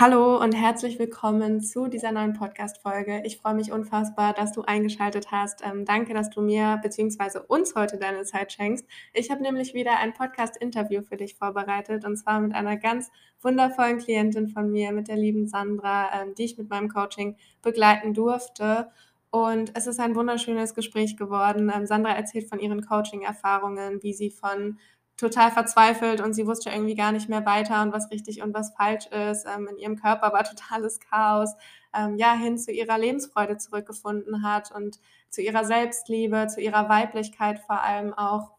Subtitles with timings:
[0.00, 3.20] Hallo und herzlich willkommen zu dieser neuen Podcast-Folge.
[3.26, 5.60] Ich freue mich unfassbar, dass du eingeschaltet hast.
[5.62, 7.40] Ähm, danke, dass du mir bzw.
[7.48, 8.86] uns heute deine Zeit schenkst.
[9.12, 13.10] Ich habe nämlich wieder ein Podcast-Interview für dich vorbereitet und zwar mit einer ganz
[13.42, 18.14] wundervollen Klientin von mir, mit der lieben Sandra, ähm, die ich mit meinem Coaching begleiten
[18.14, 18.90] durfte.
[19.30, 21.70] Und es ist ein wunderschönes Gespräch geworden.
[21.76, 24.78] Ähm, Sandra erzählt von ihren Coaching-Erfahrungen, wie sie von
[25.20, 28.74] total verzweifelt und sie wusste irgendwie gar nicht mehr weiter und was richtig und was
[28.74, 29.46] falsch ist.
[29.46, 31.54] Ähm, in ihrem Körper war totales Chaos.
[31.94, 37.58] Ähm, ja, hin zu ihrer Lebensfreude zurückgefunden hat und zu ihrer Selbstliebe, zu ihrer Weiblichkeit
[37.58, 38.52] vor allem auch.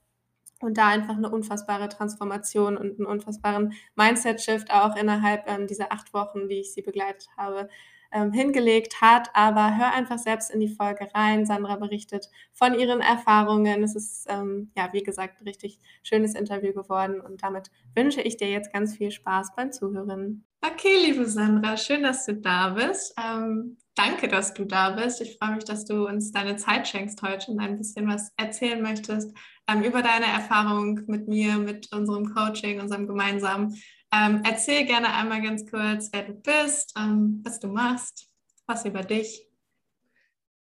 [0.59, 6.13] Und da einfach eine unfassbare Transformation und einen unfassbaren Mindset-Shift auch innerhalb ähm, dieser acht
[6.13, 7.67] Wochen, die ich sie begleitet habe,
[8.11, 9.29] ähm, hingelegt hat.
[9.33, 11.45] Aber hör einfach selbst in die Folge rein.
[11.45, 13.83] Sandra berichtet von ihren Erfahrungen.
[13.83, 17.21] Es ist, ähm, ja, wie gesagt, ein richtig schönes Interview geworden.
[17.21, 20.45] Und damit wünsche ich dir jetzt ganz viel Spaß beim Zuhören.
[20.63, 23.15] Okay, liebe Sandra, schön, dass du da bist.
[23.19, 25.19] Ähm, danke, dass du da bist.
[25.21, 28.81] Ich freue mich, dass du uns deine Zeit schenkst heute und ein bisschen was erzählen
[28.81, 29.35] möchtest
[29.67, 33.75] ähm, über deine Erfahrung mit mir, mit unserem Coaching, unserem gemeinsamen.
[34.13, 38.27] Ähm, erzähl gerne einmal ganz kurz, wer du bist, ähm, was du machst,
[38.67, 39.47] was über dich.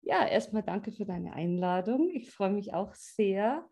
[0.02, 2.10] Ja, erstmal danke für deine Einladung.
[2.10, 3.66] Ich freue mich auch sehr.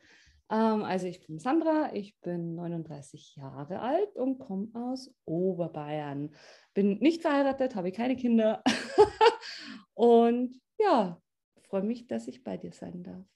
[0.51, 6.35] Ähm, also ich bin Sandra, ich bin 39 Jahre alt und komme aus Oberbayern.
[6.73, 8.63] Bin nicht verheiratet, habe keine Kinder
[9.95, 11.21] und ja,
[11.63, 13.36] freue mich, dass ich bei dir sein darf.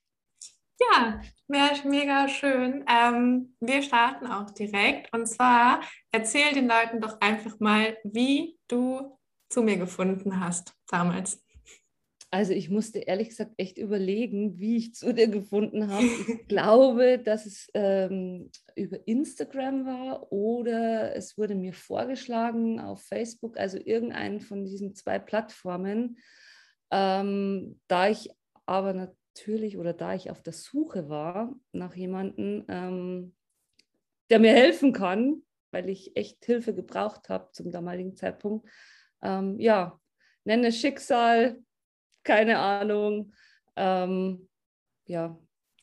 [0.80, 1.20] Ja,
[1.84, 2.84] mega schön.
[2.88, 5.12] Ähm, wir starten auch direkt.
[5.12, 9.18] Und zwar erzähl den Leuten doch einfach mal, wie du
[9.50, 11.44] zu mir gefunden hast damals.
[12.32, 16.06] Also ich musste ehrlich gesagt echt überlegen, wie ich zu dir gefunden habe.
[16.06, 23.58] Ich glaube, dass es ähm, über Instagram war oder es wurde mir vorgeschlagen auf Facebook,
[23.58, 26.18] also irgendeinen von diesen zwei Plattformen.
[26.92, 28.30] Ähm, da ich
[28.64, 28.92] aber
[29.40, 33.34] natürlich oder da ich auf der Suche war nach jemandem, ähm,
[34.28, 38.68] der mir helfen kann, weil ich echt Hilfe gebraucht habe zum damaligen Zeitpunkt.
[39.22, 39.98] Ähm, ja,
[40.44, 41.58] nenne Schicksal,
[42.22, 43.32] keine Ahnung.
[43.76, 44.48] Ähm,
[45.06, 45.38] ja,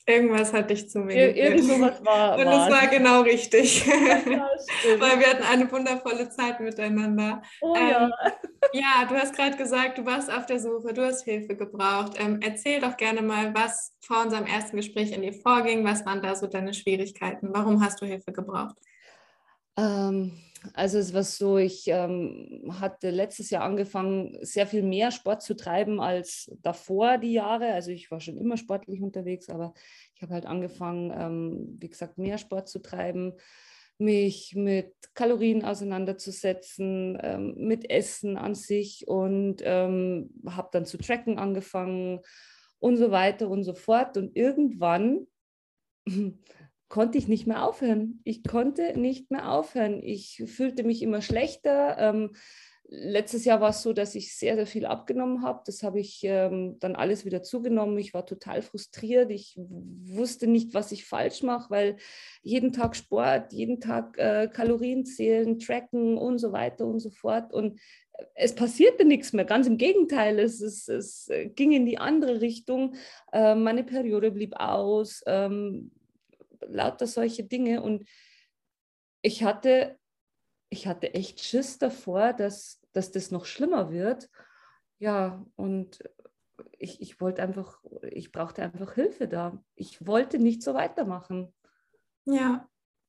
[0.09, 2.38] Irgendwas hat dich zu mir Ir Irgend sowas war.
[2.40, 3.85] Und es war genau richtig.
[4.28, 7.41] Ja, Weil wir hatten eine wundervolle Zeit miteinander.
[7.62, 8.09] Oh, ähm, ja.
[8.73, 12.13] ja, du hast gerade gesagt, du warst auf der Suche, du hast Hilfe gebraucht.
[12.19, 15.84] Ähm, erzähl doch gerne mal, was vor unserem ersten Gespräch in dir vorging.
[15.84, 17.50] Was waren da so deine Schwierigkeiten?
[17.51, 18.75] Warum hast du Hilfe gebraucht?
[19.78, 20.31] Ähm,
[20.73, 25.56] also es war so, ich ähm, hatte letztes Jahr angefangen, sehr viel mehr Sport zu
[25.56, 27.73] treiben als davor die Jahre.
[27.73, 29.73] Also ich war schon immer sportlich unterwegs, aber
[30.16, 33.34] ich habe halt angefangen, ähm, wie gesagt, mehr Sport zu treiben,
[34.00, 41.40] mich mit Kalorien auseinanderzusetzen, ähm, mit Essen an sich und ähm, habe dann zu tracken
[41.40, 42.19] angefangen
[42.79, 44.17] und so weiter und so fort.
[44.17, 45.28] Und irgendwann
[46.89, 48.21] konnte ich nicht mehr aufhören.
[48.23, 50.01] Ich konnte nicht mehr aufhören.
[50.01, 51.97] Ich fühlte mich immer schlechter.
[51.99, 52.31] Ähm,
[52.89, 55.61] letztes Jahr war es so, dass ich sehr, sehr viel abgenommen habe.
[55.65, 57.97] Das habe ich ähm, dann alles wieder zugenommen.
[57.97, 59.29] Ich war total frustriert.
[59.31, 61.97] Ich wusste nicht, was ich falsch mache, weil
[62.41, 67.53] jeden Tag Sport, jeden Tag äh, Kalorien zählen, tracken und so weiter und so fort.
[67.53, 67.79] Und
[68.33, 69.45] es passierte nichts mehr.
[69.45, 72.95] Ganz im Gegenteil, es, es, es ging in die andere Richtung.
[73.33, 75.23] Äh, meine Periode blieb aus.
[75.27, 75.91] Ähm,
[76.62, 77.81] lauter solche Dinge.
[77.81, 78.07] Und
[79.22, 79.97] ich hatte,
[80.69, 84.29] ich hatte echt Schiss davor, dass, dass das noch schlimmer wird.
[85.00, 86.03] Ja, und
[86.78, 89.63] ich, ich wollte einfach, ich brauchte einfach Hilfe da.
[89.75, 91.53] Ich wollte nicht so weitermachen.
[92.25, 92.67] Ja,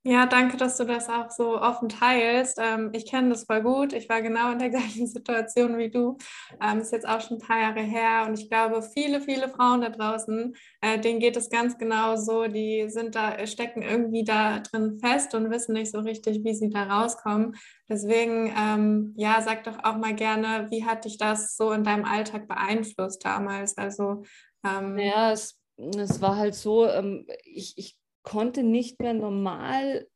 [0.08, 2.58] ja, danke, dass du das auch so offen teilst.
[2.58, 3.92] Ähm, ich kenne das voll gut.
[3.92, 6.16] Ich war genau in der gleichen Situation wie du.
[6.62, 9.82] Ähm, ist jetzt auch schon ein paar Jahre her und ich glaube, viele, viele Frauen
[9.82, 12.46] da draußen, äh, denen geht es ganz genau so.
[12.46, 16.70] Die sind da, stecken irgendwie da drin fest und wissen nicht so richtig, wie sie
[16.70, 17.54] da rauskommen.
[17.86, 22.06] Deswegen, ähm, ja, sag doch auch mal gerne, wie hat dich das so in deinem
[22.06, 23.76] Alltag beeinflusst damals?
[23.76, 24.22] Also,
[24.64, 30.06] ähm, ja, es, es war halt so, ähm, ich, ich konnte nicht mehr normal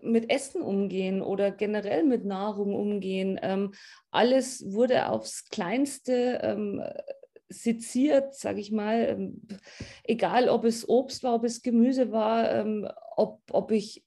[0.00, 3.38] mit Essen umgehen oder generell mit Nahrung umgehen.
[3.42, 3.72] Ähm,
[4.10, 6.82] alles wurde aufs Kleinste ähm,
[7.48, 9.08] seziert, sage ich mal.
[9.08, 9.42] Ähm,
[10.04, 14.04] egal, ob es Obst war, ob es Gemüse war, ähm, ob, ob ich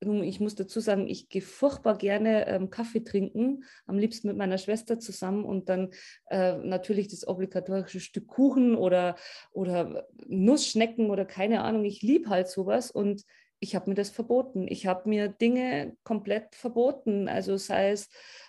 [0.00, 4.58] ich muss dazu sagen, ich gehe furchtbar gerne ähm, Kaffee trinken, am liebsten mit meiner
[4.58, 5.90] Schwester zusammen und dann
[6.30, 9.16] äh, natürlich das obligatorische Stück Kuchen oder,
[9.50, 11.84] oder Nussschnecken oder keine Ahnung.
[11.84, 13.24] Ich liebe halt sowas und
[13.60, 14.68] ich habe mir das verboten.
[14.68, 17.28] Ich habe mir Dinge komplett verboten.
[17.28, 18.08] Also sei es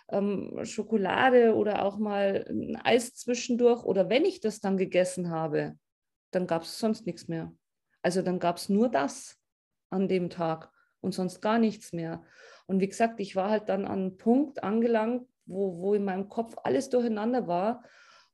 [0.09, 3.83] ähm, Schokolade oder auch mal ein Eis zwischendurch.
[3.83, 5.75] Oder wenn ich das dann gegessen habe,
[6.31, 7.51] dann gab es sonst nichts mehr.
[8.03, 9.37] Also dann gab es nur das
[9.89, 12.23] an dem Tag und sonst gar nichts mehr.
[12.67, 16.29] Und wie gesagt, ich war halt dann an einem Punkt angelangt, wo, wo in meinem
[16.29, 17.83] Kopf alles durcheinander war.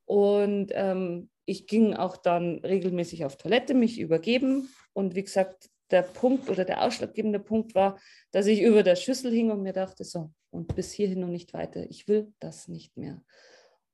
[0.06, 4.70] Und ähm, ich ging auch dann regelmäßig auf Toilette, mich übergeben.
[4.94, 8.00] Und wie gesagt, der Punkt oder der ausschlaggebende Punkt war,
[8.32, 11.54] dass ich über der Schüssel hing und mir dachte, so, und bis hierhin und nicht
[11.54, 11.84] weiter.
[11.90, 13.22] Ich will das nicht mehr.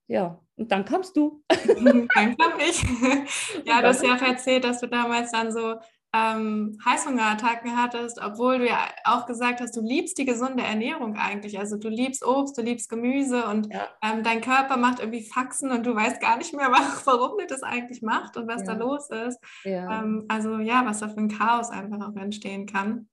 [0.08, 1.44] Ja, und dann kamst du.
[1.50, 2.84] dann kam ich.
[3.66, 5.76] Ja, du hast ja auch erzählt, dass du damals dann so
[6.14, 11.58] ähm, Heißhungerattacken hattest, obwohl du ja auch gesagt hast, du liebst die gesunde Ernährung eigentlich.
[11.58, 13.88] Also du liebst Obst, du liebst Gemüse und ja.
[14.04, 16.70] ähm, dein Körper macht irgendwie Faxen und du weißt gar nicht mehr,
[17.06, 18.74] warum du das eigentlich macht und was ja.
[18.74, 19.40] da los ist.
[19.64, 20.00] Ja.
[20.00, 23.08] Ähm, also ja, was da für ein Chaos einfach auch entstehen kann.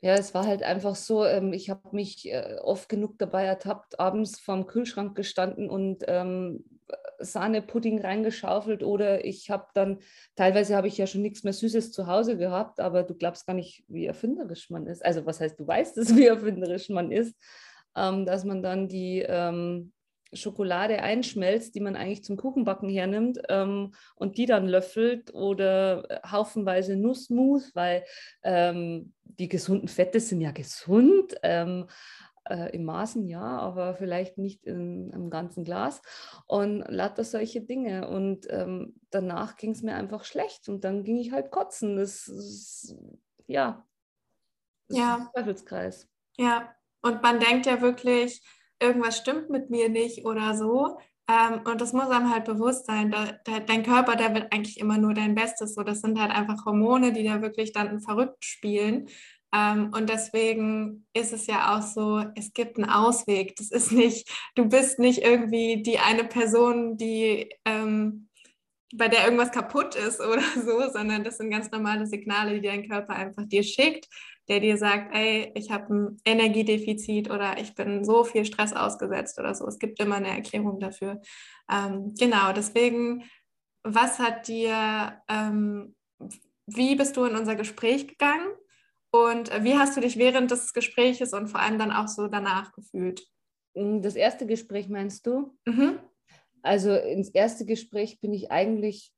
[0.00, 3.98] Ja, es war halt einfach so, ähm, ich habe mich äh, oft genug dabei ertappt,
[3.98, 6.64] abends vorm Kühlschrank gestanden und ähm,
[7.18, 9.98] Sahnepudding reingeschaufelt oder ich habe dann,
[10.36, 13.54] teilweise habe ich ja schon nichts mehr Süßes zu Hause gehabt, aber du glaubst gar
[13.54, 15.04] nicht, wie erfinderisch man ist.
[15.04, 17.36] Also was heißt, du weißt es, wie erfinderisch man ist,
[17.96, 19.92] ähm, dass man dann die ähm,
[20.34, 26.20] Schokolade einschmelzt, die man eigentlich zum Kuchenbacken hernimmt ähm, und die dann löffelt oder äh,
[26.28, 28.04] haufenweise Nussmus, weil
[28.42, 31.34] ähm, die gesunden Fette sind ja gesund.
[32.48, 36.02] Äh, im Maßen ja, aber vielleicht nicht in, im ganzen Glas
[36.46, 38.08] und lauter solche Dinge.
[38.08, 41.96] Und ähm, danach ging es mir einfach schlecht und dann ging ich halt kotzen.
[41.96, 42.96] Das ist,
[43.46, 43.86] ja,
[44.88, 45.16] das ja.
[45.16, 46.08] ist Teufelskreis.
[46.36, 48.42] Ja, und man denkt ja wirklich,
[48.80, 50.98] irgendwas stimmt mit mir nicht oder so.
[51.28, 53.10] Ähm, und das muss einem halt bewusst sein.
[53.10, 55.74] Da, da, dein Körper, der will eigentlich immer nur dein Bestes.
[55.74, 59.08] So, das sind halt einfach Hormone, die da wirklich dann verrückt spielen.
[59.54, 63.54] Ähm, und deswegen ist es ja auch so, es gibt einen Ausweg.
[63.56, 68.28] Das ist nicht, du bist nicht irgendwie die eine Person, die ähm,
[68.96, 72.88] bei der irgendwas kaputt ist oder so, sondern das sind ganz normale Signale, die dein
[72.88, 74.08] Körper einfach dir schickt,
[74.48, 79.38] der dir sagt, ey, ich habe ein Energiedefizit oder ich bin so viel Stress ausgesetzt
[79.38, 79.66] oder so.
[79.68, 81.20] Es gibt immer eine Erklärung dafür.
[81.70, 83.24] Ähm, genau, deswegen,
[83.84, 85.94] was hat dir, ähm,
[86.66, 88.48] wie bist du in unser Gespräch gegangen?
[89.14, 92.26] Und äh, wie hast du dich während des Gespräches und vor allem dann auch so
[92.26, 93.24] danach gefühlt?
[93.74, 95.56] Mm, das erste Gespräch meinst du?
[95.66, 96.00] Mhm.
[96.62, 99.12] Also ins erste Gespräch bin ich eigentlich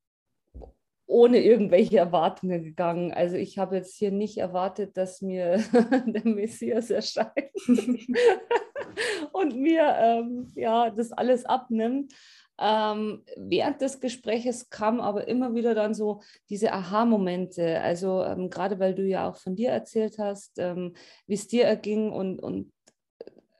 [1.06, 3.14] ohne irgendwelche Erwartungen gegangen.
[3.14, 5.64] Also ich habe jetzt hier nicht erwartet, dass mir
[6.06, 7.32] der Messias erscheint
[9.32, 12.12] und mir ähm, ja das alles abnimmt.
[12.58, 17.80] Ähm, während des Gespräches kam aber immer wieder dann so diese Aha-Momente.
[17.80, 20.94] Also ähm, gerade weil du ja auch von dir erzählt hast, ähm,
[21.26, 22.72] wie es dir erging und, und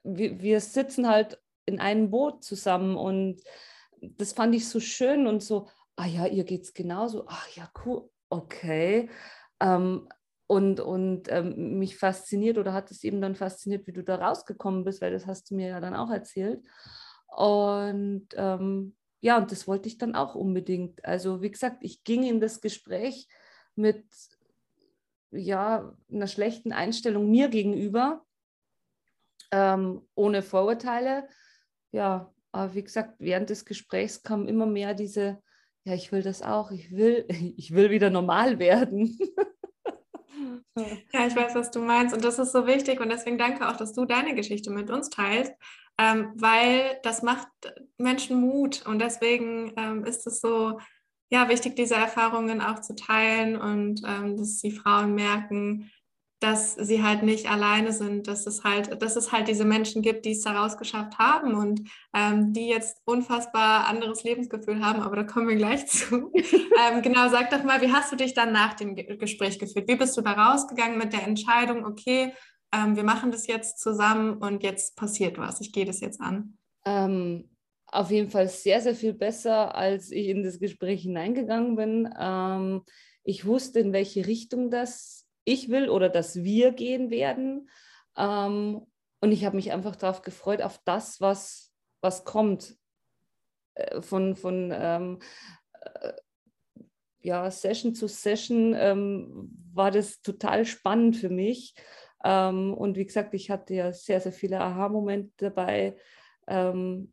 [0.02, 3.42] wir, wir sitzen halt in einem Boot zusammen und
[4.00, 7.68] das fand ich so schön und so, ah ja, ihr geht es genauso, ach ja,
[7.84, 9.10] cool, okay.
[9.60, 10.08] Ähm,
[10.48, 14.84] und und ähm, mich fasziniert oder hat es eben dann fasziniert, wie du da rausgekommen
[14.84, 16.62] bist, weil das hast du mir ja dann auch erzählt.
[17.26, 21.04] Und ähm, ja, und das wollte ich dann auch unbedingt.
[21.04, 23.28] Also wie gesagt, ich ging in das Gespräch
[23.74, 24.04] mit
[25.30, 28.24] ja, einer schlechten Einstellung mir gegenüber,
[29.50, 31.28] ähm, ohne Vorurteile.
[31.92, 35.42] Ja, aber wie gesagt, während des Gesprächs kam immer mehr diese,
[35.84, 39.18] ja, ich will das auch, ich will, ich will wieder normal werden.
[40.76, 42.14] Ja, ich weiß, was du meinst.
[42.14, 43.00] Und das ist so wichtig.
[43.00, 45.52] Und deswegen danke auch, dass du deine Geschichte mit uns teilst,
[45.98, 47.48] ähm, weil das macht
[47.96, 48.84] Menschen Mut.
[48.86, 50.78] Und deswegen ähm, ist es so
[51.28, 55.90] ja, wichtig, diese Erfahrungen auch zu teilen und ähm, dass die Frauen merken,
[56.40, 60.26] dass sie halt nicht alleine sind, dass es halt, dass es halt diese Menschen gibt,
[60.26, 65.24] die es daraus geschafft haben und ähm, die jetzt unfassbar anderes Lebensgefühl haben, aber da
[65.24, 66.32] kommen wir gleich zu.
[66.34, 69.88] ähm, genau, sag doch mal, wie hast du dich dann nach dem Gespräch gefühlt?
[69.88, 72.34] Wie bist du da rausgegangen mit der Entscheidung, okay,
[72.74, 76.58] ähm, wir machen das jetzt zusammen und jetzt passiert was, ich gehe das jetzt an?
[76.84, 77.48] Ähm,
[77.86, 82.14] auf jeden Fall sehr, sehr viel besser, als ich in das Gespräch hineingegangen bin.
[82.18, 82.82] Ähm,
[83.24, 85.15] ich wusste, in welche Richtung das
[85.46, 87.70] ich will oder dass wir gehen werden.
[88.16, 88.86] Ähm,
[89.20, 91.72] und ich habe mich einfach darauf gefreut, auf das, was,
[92.02, 92.76] was kommt.
[93.74, 95.18] Äh, von, von ähm,
[95.80, 96.12] äh,
[97.20, 101.74] ja, Session zu Session ähm, war das total spannend für mich.
[102.24, 105.96] Ähm, und wie gesagt, ich hatte ja sehr, sehr viele Aha-Momente dabei,
[106.46, 107.12] ähm,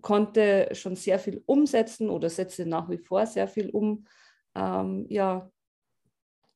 [0.00, 4.06] konnte schon sehr viel umsetzen oder setze nach wie vor sehr viel um.
[4.54, 5.50] Ähm, ja,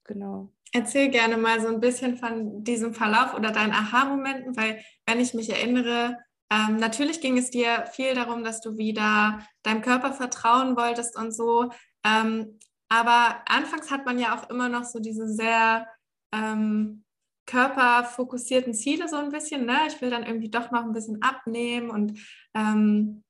[0.04, 0.55] genau.
[0.72, 5.32] Erzähl gerne mal so ein bisschen von diesem Verlauf oder deinen Aha-Momenten, weil wenn ich
[5.32, 6.18] mich erinnere,
[6.50, 11.32] ähm, natürlich ging es dir viel darum, dass du wieder deinem Körper vertrauen wolltest und
[11.32, 11.70] so.
[12.04, 12.58] Ähm,
[12.88, 15.88] aber anfangs hat man ja auch immer noch so diese sehr
[16.32, 17.04] ähm,
[17.46, 19.66] körperfokussierten Ziele so ein bisschen.
[19.66, 19.78] Ne?
[19.88, 22.18] Ich will dann irgendwie doch noch ein bisschen abnehmen und
[22.54, 23.24] ähm,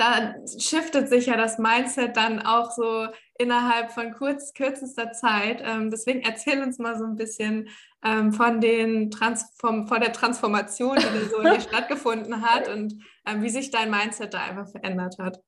[0.00, 3.06] da shiftet sich ja das Mindset dann auch so
[3.38, 5.62] innerhalb von kurz, kürzester Zeit.
[5.64, 7.68] Ähm, deswegen erzähl uns mal so ein bisschen
[8.04, 12.94] ähm, von, den Transform von der Transformation, die so hier stattgefunden hat und
[13.26, 15.40] ähm, wie sich dein Mindset da einfach verändert hat.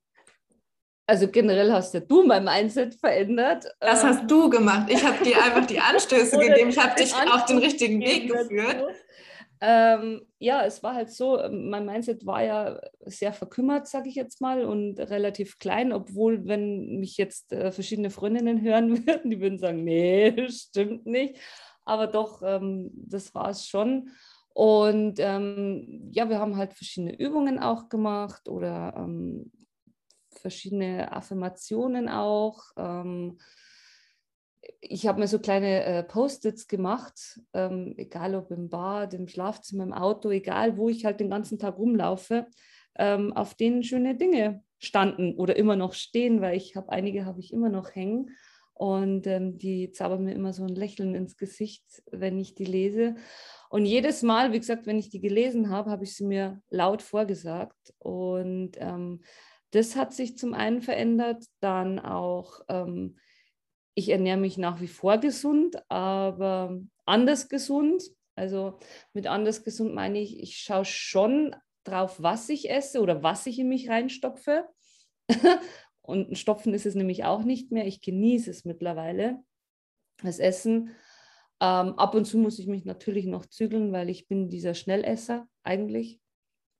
[1.06, 3.66] Also generell hast ja du mein Mindset verändert.
[3.80, 4.88] Das hast du gemacht.
[4.88, 6.70] Ich habe dir einfach die Anstöße gegeben.
[6.70, 8.84] Ich habe dich auf den richtigen Weg geführt.
[9.64, 14.40] Ähm, ja, es war halt so, mein Mindset war ja sehr verkümmert, sage ich jetzt
[14.40, 19.60] mal, und relativ klein, obwohl, wenn mich jetzt äh, verschiedene Freundinnen hören würden, die würden
[19.60, 21.36] sagen, nee, stimmt nicht.
[21.84, 24.10] Aber doch, ähm, das war es schon.
[24.48, 29.52] Und ähm, ja, wir haben halt verschiedene Übungen auch gemacht oder ähm,
[30.30, 32.64] verschiedene Affirmationen auch.
[34.80, 39.84] Ich habe mir so kleine äh, Post-its gemacht, ähm, egal ob im Bad, im Schlafzimmer,
[39.84, 42.46] im Auto, egal wo ich halt den ganzen Tag rumlaufe,
[42.96, 47.40] ähm, auf denen schöne Dinge standen oder immer noch stehen, weil ich habe einige habe
[47.40, 48.30] ich immer noch hängen
[48.74, 53.14] und ähm, die zaubern mir immer so ein Lächeln ins Gesicht, wenn ich die lese.
[53.70, 57.00] Und jedes Mal, wie gesagt, wenn ich die gelesen habe, habe ich sie mir laut
[57.00, 59.20] vorgesagt und ähm,
[59.70, 63.16] das hat sich zum einen verändert, dann auch ähm,
[63.94, 68.02] ich ernähre mich nach wie vor gesund, aber anders gesund.
[68.34, 68.78] Also
[69.12, 73.58] mit anders gesund meine ich, ich schaue schon drauf, was ich esse oder was ich
[73.58, 74.66] in mich reinstopfe.
[76.02, 77.86] Und Stopfen ist es nämlich auch nicht mehr.
[77.86, 79.42] Ich genieße es mittlerweile,
[80.22, 80.90] das Essen.
[81.60, 85.46] Ähm, ab und zu muss ich mich natürlich noch zügeln, weil ich bin dieser Schnellesser
[85.62, 86.20] eigentlich.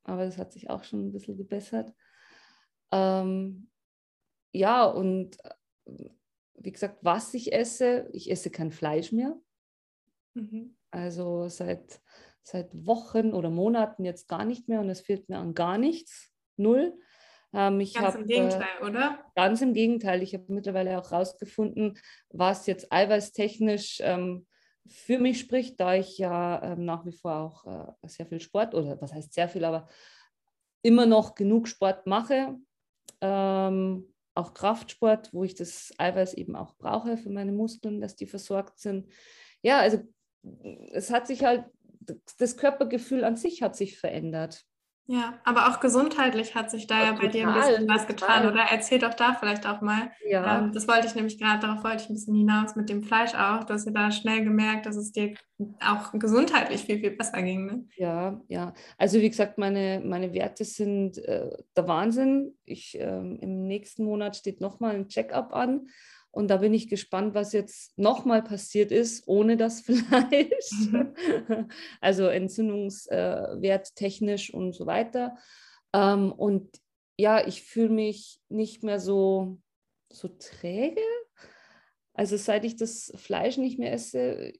[0.03, 1.95] Aber das hat sich auch schon ein bisschen gebessert.
[2.91, 3.71] Ähm,
[4.53, 5.39] ja, und
[6.63, 8.09] wie gesagt, was ich esse.
[8.13, 9.37] Ich esse kein Fleisch mehr.
[10.35, 10.77] Mhm.
[10.91, 12.01] Also seit,
[12.43, 16.31] seit Wochen oder Monaten jetzt gar nicht mehr und es fehlt mir an gar nichts.
[16.57, 16.99] Null.
[17.55, 19.25] Ähm, ganz hab, im Gegenteil, äh, oder?
[19.35, 20.23] Ganz im Gegenteil.
[20.23, 21.99] Ich habe mittlerweile auch herausgefunden,
[22.31, 24.47] was jetzt eiweißtechnisch ähm,
[24.87, 28.75] für mich spricht, da ich ja ähm, nach wie vor auch äh, sehr viel Sport
[28.75, 29.89] oder was heißt sehr viel, aber
[30.83, 32.57] immer noch genug Sport mache.
[33.21, 38.27] Ähm, auch Kraftsport, wo ich das Eiweiß eben auch brauche für meine Muskeln, dass die
[38.27, 39.09] versorgt sind.
[39.63, 40.03] Ja, also
[40.93, 41.65] es hat sich halt,
[42.39, 44.65] das Körpergefühl an sich hat sich verändert.
[45.13, 48.51] Ja, aber auch gesundheitlich hat sich da ja, ja bei dir ein bisschen was getan,
[48.51, 48.63] oder?
[48.71, 50.11] Erzähl doch da vielleicht auch mal.
[50.27, 50.61] Ja.
[50.61, 53.35] Ähm, das wollte ich nämlich gerade, darauf wollte ich ein bisschen hinaus mit dem Fleisch
[53.35, 53.65] auch.
[53.65, 55.35] Du hast ja da schnell gemerkt, dass es dir
[55.87, 57.67] auch gesundheitlich viel, viel besser ging.
[57.67, 57.85] Ne?
[57.99, 58.73] Ja, ja.
[58.97, 62.57] Also wie gesagt, meine, meine Werte sind äh, der Wahnsinn.
[62.65, 65.89] Ich, äh, Im nächsten Monat steht nochmal ein Check-up an.
[66.33, 70.71] Und da bin ich gespannt, was jetzt nochmal passiert ist ohne das Fleisch.
[70.91, 71.69] Mhm.
[72.01, 75.37] Also Entzündungswert äh, technisch und so weiter.
[75.93, 76.71] Ähm, und
[77.19, 79.59] ja, ich fühle mich nicht mehr so,
[80.11, 81.03] so träge.
[82.15, 84.55] Also seit ich das Fleisch nicht mehr esse,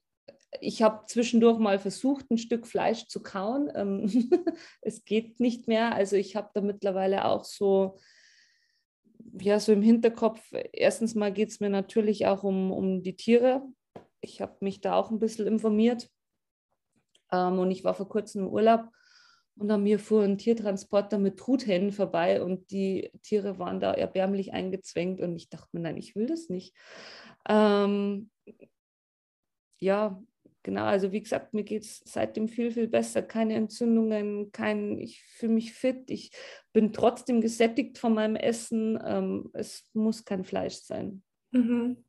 [0.61, 3.71] ich habe zwischendurch mal versucht, ein Stück Fleisch zu kauen.
[3.73, 4.05] Ähm,
[4.81, 5.95] es geht nicht mehr.
[5.95, 7.97] Also ich habe da mittlerweile auch so
[9.39, 13.63] ja, so im Hinterkopf, erstens mal geht es mir natürlich auch um, um die Tiere.
[14.21, 16.09] Ich habe mich da auch ein bisschen informiert.
[17.31, 18.89] Ähm, und ich war vor kurzem im Urlaub
[19.55, 24.53] und an mir fuhr ein Tiertransporter mit Truthähnen vorbei und die Tiere waren da erbärmlich
[24.53, 26.75] eingezwängt und ich dachte mir, nein, ich will das nicht.
[27.47, 28.31] Ähm,
[29.79, 30.21] ja,
[30.63, 33.21] genau, also wie gesagt, mir geht es seitdem viel, viel besser.
[33.21, 36.31] Keine Entzündungen, kein, ich fühle mich fit, ich
[36.71, 38.99] bin trotzdem gesättigt von meinem Essen.
[39.05, 41.23] Ähm, es muss kein Fleisch sein.
[41.51, 42.03] Mhm.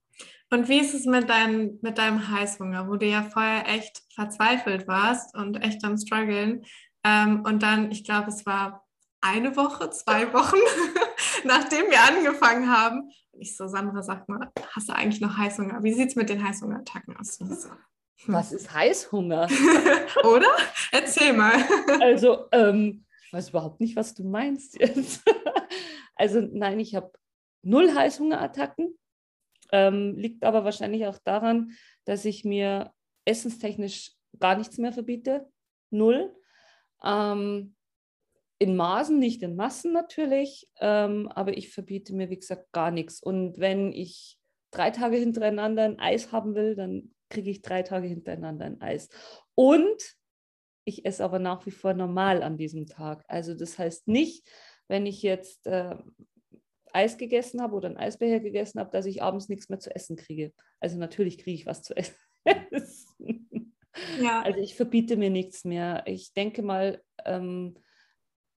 [0.51, 4.87] Und wie ist es mit deinem, mit deinem Heißhunger, wo du ja vorher echt verzweifelt
[4.87, 6.65] warst und echt am struggeln?
[7.03, 8.87] Ähm, und dann, ich glaube, es war
[9.21, 10.59] eine Woche, zwei Wochen,
[11.45, 13.11] nachdem wir angefangen haben.
[13.33, 15.83] ich so, Sandra, sag mal, hast du eigentlich noch Heißhunger?
[15.83, 17.39] Wie sieht es mit den Heißhungerattacken aus?
[18.27, 19.49] Was ist Heißhunger?
[20.25, 20.49] Oder?
[20.93, 21.55] Erzähl mal.
[22.01, 25.23] Also, ähm, ich weiß überhaupt nicht, was du meinst jetzt.
[26.17, 27.13] also, nein, ich habe
[27.63, 28.99] null Heißhungerattacken.
[29.73, 31.73] Ähm, liegt aber wahrscheinlich auch daran,
[32.05, 32.93] dass ich mir
[33.25, 35.49] essenstechnisch gar nichts mehr verbiete.
[35.91, 36.35] Null.
[37.03, 37.75] Ähm,
[38.59, 43.21] in Maßen, nicht in Massen natürlich, ähm, aber ich verbiete mir, wie gesagt, gar nichts.
[43.21, 44.39] Und wenn ich
[44.71, 49.09] drei Tage hintereinander ein Eis haben will, dann kriege ich drei Tage hintereinander ein Eis.
[49.55, 50.17] Und
[50.85, 53.25] ich esse aber nach wie vor normal an diesem Tag.
[53.29, 54.47] Also das heißt nicht,
[54.89, 55.97] wenn ich jetzt äh,
[56.93, 60.17] Eis gegessen habe oder ein Eisbecher gegessen habe, dass ich abends nichts mehr zu essen
[60.17, 60.53] kriege.
[60.81, 62.17] Also natürlich kriege ich was zu essen.
[64.21, 64.43] ja.
[64.43, 66.05] Also ich verbiete mir nichts mehr.
[66.07, 67.77] Ich denke mal, ähm,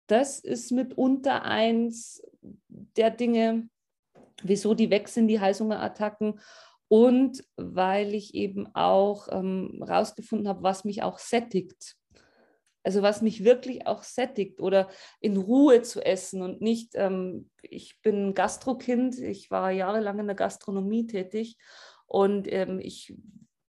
[0.07, 2.21] das ist mitunter eins
[2.69, 3.69] der Dinge,
[4.43, 6.39] wieso die weg sind, die Heißhungerattacken.
[6.89, 11.95] Und weil ich eben auch ähm, habe, was mich auch sättigt.
[12.83, 14.87] Also was mich wirklich auch sättigt oder
[15.19, 20.37] in Ruhe zu essen und nicht, ähm, ich bin Gastrokind, ich war jahrelang in der
[20.37, 21.57] Gastronomie tätig
[22.05, 23.13] und ähm, ich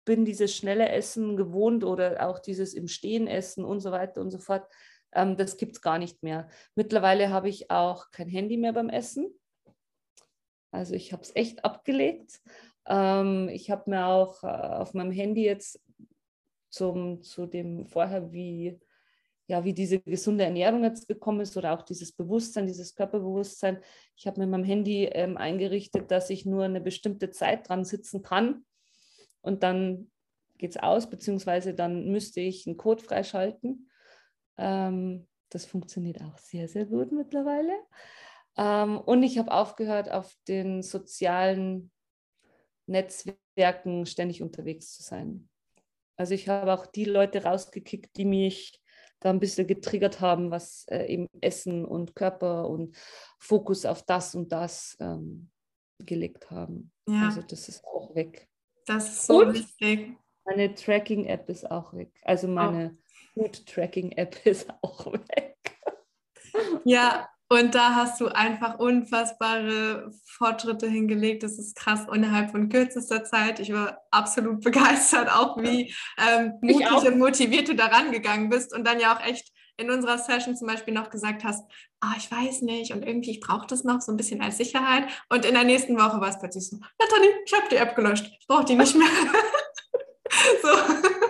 [0.04, 4.30] bin dieses schnelle Essen gewohnt oder auch dieses im Stehen essen und so weiter und
[4.30, 4.70] so fort.
[5.12, 6.48] Ähm, das gibt es gar nicht mehr.
[6.76, 9.34] Mittlerweile habe ich auch kein Handy mehr beim Essen.
[10.72, 12.40] Also ich habe es echt abgelegt.
[12.86, 15.80] Ähm, ich habe mir auch äh, auf meinem Handy jetzt
[16.70, 18.78] zum, zu dem vorher, wie,
[19.46, 23.80] ja, wie diese gesunde Ernährung jetzt gekommen ist oder auch dieses Bewusstsein, dieses Körperbewusstsein.
[24.16, 28.22] Ich habe mit meinem Handy ähm, eingerichtet, dass ich nur eine bestimmte Zeit dran sitzen
[28.22, 28.64] kann
[29.42, 30.10] und dann
[30.58, 33.90] geht es aus, beziehungsweise dann müsste ich einen Code freischalten.
[34.58, 37.72] Ähm, das funktioniert auch sehr, sehr gut mittlerweile.
[38.56, 41.90] Ähm, und ich habe aufgehört, auf den sozialen
[42.90, 45.48] Netzwerken ständig unterwegs zu sein.
[46.16, 48.80] Also ich habe auch die Leute rausgekickt, die mich
[49.20, 52.96] da ein bisschen getriggert haben, was äh, eben Essen und Körper und
[53.38, 55.50] Fokus auf das und das ähm,
[55.98, 56.92] gelegt haben.
[57.08, 57.26] Ja.
[57.26, 58.48] Also das ist auch weg.
[58.86, 60.16] Das ist so und wichtig.
[60.44, 62.12] Meine Tracking-App ist auch weg.
[62.22, 62.96] Also meine
[63.36, 63.42] oh.
[63.42, 65.56] Food-Tracking-App ist auch weg.
[66.84, 71.42] Ja, und da hast du einfach unfassbare Fortschritte hingelegt.
[71.42, 73.58] Das ist krass innerhalb von kürzester Zeit.
[73.58, 77.04] Ich war absolut begeistert, auch wie ähm, mutig auch.
[77.04, 80.68] und motiviert du daran gegangen bist und dann ja auch echt in unserer Session zum
[80.68, 84.12] Beispiel noch gesagt hast, ah, ich weiß nicht und irgendwie ich brauche das noch so
[84.12, 85.08] ein bisschen als Sicherheit.
[85.28, 88.30] Und in der nächsten Woche war es plötzlich so, Nathalie, ich habe die App gelöscht,
[88.38, 89.08] ich brauche die nicht mehr.
[90.62, 91.29] so.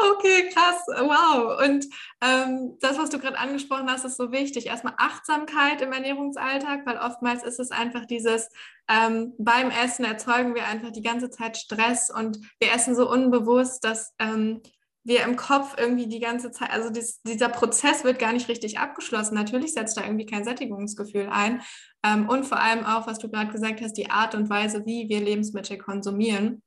[0.00, 1.60] Okay, krass, wow.
[1.62, 1.86] Und
[2.22, 4.66] ähm, das, was du gerade angesprochen hast, ist so wichtig.
[4.66, 8.48] Erstmal Achtsamkeit im Ernährungsalltag, weil oftmals ist es einfach dieses,
[8.88, 13.84] ähm, beim Essen erzeugen wir einfach die ganze Zeit Stress und wir essen so unbewusst,
[13.84, 14.62] dass ähm,
[15.04, 18.78] wir im Kopf irgendwie die ganze Zeit, also dies, dieser Prozess wird gar nicht richtig
[18.78, 19.34] abgeschlossen.
[19.34, 21.62] Natürlich setzt da irgendwie kein Sättigungsgefühl ein.
[22.04, 25.08] Ähm, und vor allem auch, was du gerade gesagt hast, die Art und Weise, wie
[25.08, 26.62] wir Lebensmittel konsumieren.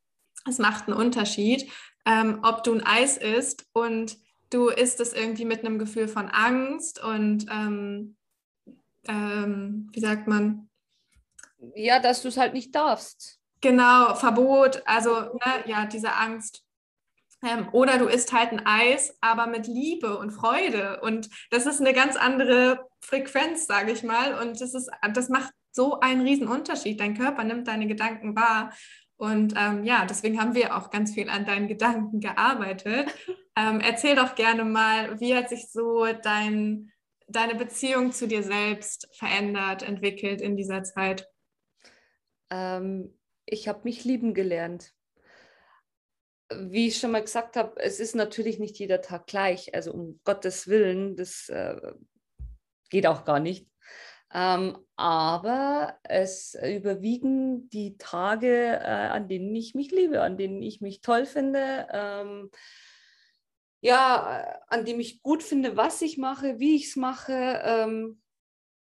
[0.48, 1.72] Es macht einen Unterschied
[2.06, 4.18] ähm, ob du ein Eis isst und
[4.50, 8.16] du isst es irgendwie mit einem Gefühl von Angst und ähm,
[9.08, 10.70] ähm, wie sagt man?
[11.76, 13.40] Ja, dass du es halt nicht darfst.
[13.62, 16.64] Genau, Verbot, also ne, ja, diese Angst.
[17.42, 21.02] Ähm, oder du isst halt ein Eis, aber mit Liebe und Freude.
[21.02, 24.40] Und das ist eine ganz andere Frequenz, sage ich mal.
[24.40, 27.00] Und das, ist, das macht so einen riesen Unterschied.
[27.00, 28.74] Dein Körper nimmt deine Gedanken wahr.
[29.24, 33.10] Und ähm, ja, deswegen haben wir auch ganz viel an deinen Gedanken gearbeitet.
[33.56, 36.92] Ähm, erzähl doch gerne mal, wie hat sich so dein,
[37.28, 41.30] deine Beziehung zu dir selbst verändert, entwickelt in dieser Zeit?
[42.50, 44.96] Ähm, ich habe mich lieben gelernt.
[46.52, 49.76] Wie ich schon mal gesagt habe, es ist natürlich nicht jeder Tag gleich.
[49.76, 51.80] Also um Gottes Willen, das äh,
[52.90, 53.68] geht auch gar nicht.
[54.34, 60.82] Ähm, aber es überwiegen die Tage, äh, an denen ich mich liebe, an denen ich
[60.82, 61.88] mich toll finde.
[61.92, 62.50] Ähm,
[63.82, 67.62] ja, an dem ich gut finde, was ich mache, wie ich es mache.
[67.64, 68.22] Ähm,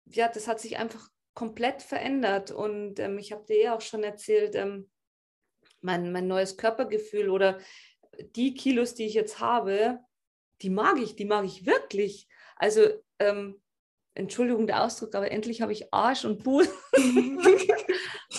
[0.06, 2.52] ja, das hat sich einfach komplett verändert.
[2.52, 4.90] Und ähm, ich habe dir ja auch schon erzählt, ähm,
[5.82, 7.60] mein, mein neues Körpergefühl oder
[8.36, 10.00] die Kilos, die ich jetzt habe,
[10.62, 12.28] die mag ich, die mag ich wirklich.
[12.56, 12.82] Also
[13.20, 13.62] ähm,
[14.18, 16.74] Entschuldigung der Ausdruck, aber endlich habe ich Arsch und Busen.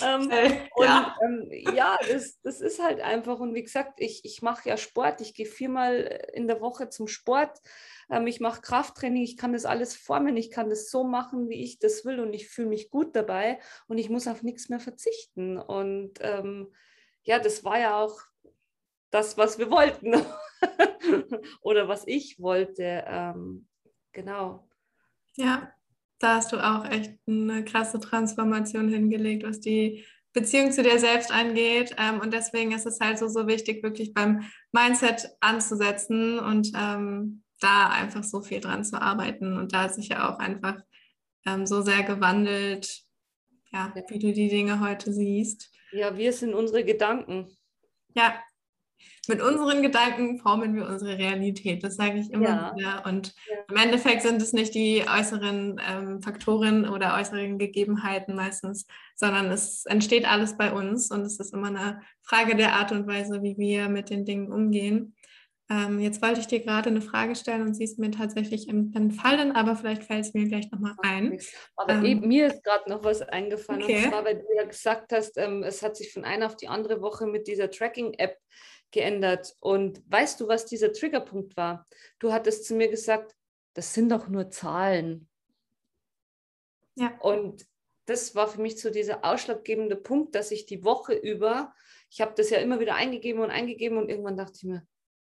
[0.03, 0.29] ähm,
[0.75, 3.39] und ja, ähm, ja das, das ist halt einfach.
[3.39, 5.21] Und wie gesagt, ich, ich mache ja Sport.
[5.21, 7.59] Ich gehe viermal in der Woche zum Sport.
[8.09, 9.23] Ähm, ich mache Krafttraining.
[9.23, 10.35] Ich kann das alles formen.
[10.35, 12.19] Ich kann das so machen, wie ich das will.
[12.19, 13.59] Und ich fühle mich gut dabei.
[13.87, 15.57] Und ich muss auf nichts mehr verzichten.
[15.57, 16.73] Und ähm,
[17.23, 18.19] ja, das war ja auch
[19.11, 20.13] das, was wir wollten.
[21.61, 23.05] Oder was ich wollte.
[23.07, 23.65] Ähm,
[24.11, 24.68] genau.
[25.35, 25.71] Ja,
[26.19, 31.31] da hast du auch echt eine krasse Transformation hingelegt, was die Beziehung zu dir selbst
[31.31, 31.95] angeht.
[31.97, 37.43] Ähm, und deswegen ist es halt so, so wichtig, wirklich beim Mindset anzusetzen und ähm,
[37.59, 39.57] da einfach so viel dran zu arbeiten.
[39.57, 40.77] Und da hat sich ja auch einfach
[41.45, 43.03] ähm, so sehr gewandelt,
[43.71, 45.71] ja, wie du die Dinge heute siehst.
[45.91, 47.47] Ja, wir sind unsere Gedanken.
[48.13, 48.35] Ja,
[49.27, 51.83] mit unseren Gedanken formen wir unsere Realität.
[51.83, 52.73] Das sage ich immer ja.
[52.75, 53.03] wieder.
[53.05, 53.57] Und ja.
[53.69, 59.85] im Endeffekt sind es nicht die äußeren ähm, Faktoren oder äußeren Gegebenheiten meistens, sondern es
[59.85, 63.57] entsteht alles bei uns und es ist immer eine Frage der Art und Weise, wie
[63.57, 65.15] wir mit den Dingen umgehen.
[65.71, 69.51] Ähm, jetzt wollte ich dir gerade eine Frage stellen und sie ist mir tatsächlich entfallen,
[69.51, 71.39] aber vielleicht fällt es mir gleich nochmal ein.
[71.75, 73.83] Aber ähm, eben, mir ist gerade noch was eingefallen.
[73.83, 74.05] Okay.
[74.05, 76.67] Und zwar, weil du ja gesagt hast, ähm, es hat sich von einer auf die
[76.67, 78.35] andere Woche mit dieser Tracking-App
[78.91, 79.55] geändert.
[79.59, 81.87] Und weißt du, was dieser Triggerpunkt war?
[82.19, 83.35] Du hattest zu mir gesagt,
[83.73, 85.29] das sind doch nur Zahlen.
[86.95, 87.17] Ja.
[87.19, 87.65] Und
[88.05, 91.73] das war für mich so dieser ausschlaggebende Punkt, dass ich die Woche über,
[92.09, 94.87] ich habe das ja immer wieder eingegeben und eingegeben und irgendwann dachte ich mir,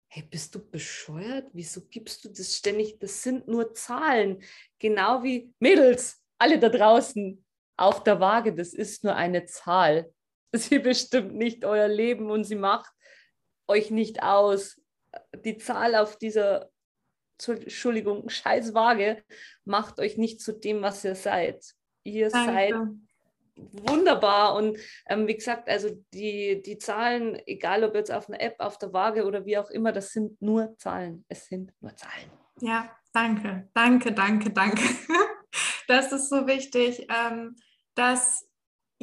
[0.08, 1.50] hey, bist du bescheuert?
[1.54, 3.00] Wieso gibst du das ständig?
[3.00, 4.44] Das sind nur Zahlen.
[4.80, 7.44] Genau wie Mädels, alle da draußen
[7.78, 10.14] auf der Waage, das ist nur eine Zahl.
[10.54, 12.92] Sie bestimmt nicht euer Leben und sie macht
[13.71, 14.79] euch nicht aus.
[15.43, 16.69] Die Zahl auf dieser,
[17.45, 19.23] Entschuldigung, scheiß Waage
[19.65, 21.65] macht euch nicht zu dem, was ihr seid.
[22.03, 22.53] Ihr Danke.
[22.53, 22.73] seid
[23.55, 24.55] wunderbar.
[24.55, 28.77] Und ähm, wie gesagt, also die, die Zahlen, egal ob jetzt auf einer App, auf
[28.77, 31.25] der Waage oder wie auch immer, das sind nur Zahlen.
[31.27, 32.29] Es sind nur Zahlen.
[32.60, 34.81] Ja, danke, danke, danke, danke.
[35.88, 37.57] Das ist so wichtig, ähm,
[37.95, 38.47] dass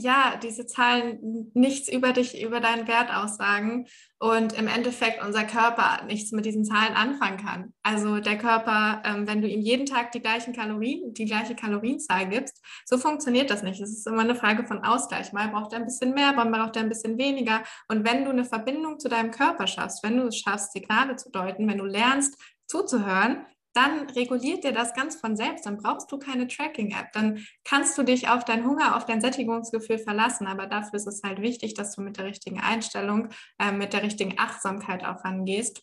[0.01, 3.89] ja, diese Zahlen nichts über dich, über deinen Wert aussagen
[4.21, 7.75] und im Endeffekt unser Körper nichts mit diesen Zahlen anfangen kann.
[7.83, 12.29] Also der Körper, ähm, wenn du ihm jeden Tag die gleichen Kalorien, die gleiche Kalorienzahl
[12.29, 13.81] gibst, so funktioniert das nicht.
[13.81, 15.33] Es ist immer eine Frage von Ausgleich.
[15.33, 17.65] Mal braucht er ein bisschen mehr, mal braucht er ein bisschen weniger.
[17.89, 21.31] Und wenn du eine Verbindung zu deinem Körper schaffst, wenn du es schaffst, Signale zu
[21.31, 25.67] deuten, wenn du lernst zuzuhören, dann reguliert dir das ganz von selbst.
[25.67, 27.13] Dann brauchst du keine Tracking-App.
[27.13, 30.47] Dann kannst du dich auf deinen Hunger, auf dein Sättigungsgefühl verlassen.
[30.47, 33.29] Aber dafür ist es halt wichtig, dass du mit der richtigen Einstellung,
[33.59, 35.83] äh, mit der richtigen Achtsamkeit auch rangehst.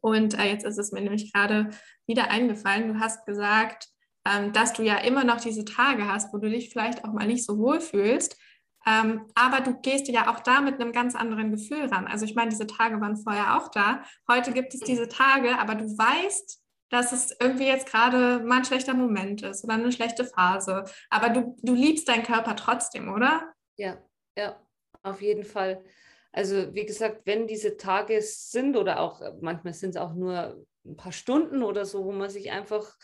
[0.00, 1.70] Und äh, jetzt ist es mir nämlich gerade
[2.06, 2.94] wieder eingefallen.
[2.94, 3.88] Du hast gesagt,
[4.26, 7.26] ähm, dass du ja immer noch diese Tage hast, wo du dich vielleicht auch mal
[7.26, 8.38] nicht so wohl fühlst.
[8.86, 12.06] Ähm, aber du gehst ja auch da mit einem ganz anderen Gefühl ran.
[12.06, 14.02] Also ich meine, diese Tage waren vorher auch da.
[14.30, 16.63] Heute gibt es diese Tage, aber du weißt,
[16.94, 20.84] dass es irgendwie jetzt gerade mal ein schlechter Moment ist oder eine schlechte Phase.
[21.10, 23.52] Aber du, du liebst deinen Körper trotzdem, oder?
[23.76, 23.98] Ja,
[24.38, 24.60] ja,
[25.02, 25.84] auf jeden Fall.
[26.32, 30.96] Also wie gesagt, wenn diese Tage sind oder auch manchmal sind es auch nur ein
[30.96, 32.96] paar Stunden oder so, wo man sich einfach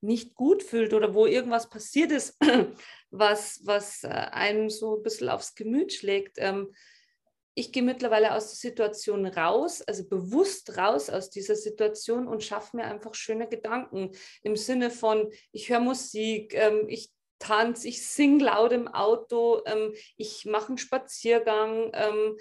[0.00, 2.36] nicht gut fühlt oder wo irgendwas passiert ist,
[3.10, 6.72] was, was äh, einem so ein bisschen aufs Gemüt schlägt, ähm,
[7.58, 12.76] ich gehe mittlerweile aus der Situation raus, also bewusst raus aus dieser Situation und schaffe
[12.76, 14.10] mir einfach schöne Gedanken
[14.42, 19.94] im Sinne von, ich höre Musik, ähm, ich tanze, ich singe laut im Auto, ähm,
[20.18, 22.36] ich mache einen Spaziergang ähm,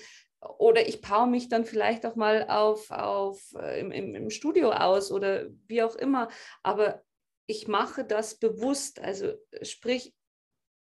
[0.58, 4.72] oder ich power mich dann vielleicht auch mal auf, auf, äh, im, im, im Studio
[4.72, 6.28] aus oder wie auch immer.
[6.62, 7.02] Aber
[7.48, 10.14] ich mache das bewusst, also sprich,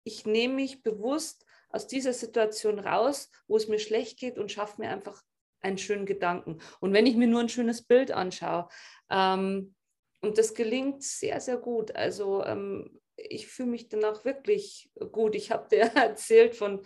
[0.03, 4.81] ich nehme mich bewusst aus dieser Situation raus, wo es mir schlecht geht und schaffe
[4.81, 5.21] mir einfach
[5.59, 6.59] einen schönen Gedanken.
[6.79, 8.69] Und wenn ich mir nur ein schönes Bild anschaue,
[9.09, 9.75] ähm,
[10.21, 11.95] und das gelingt sehr, sehr gut.
[11.95, 15.35] Also ähm, ich fühle mich danach wirklich gut.
[15.35, 16.83] Ich habe dir erzählt von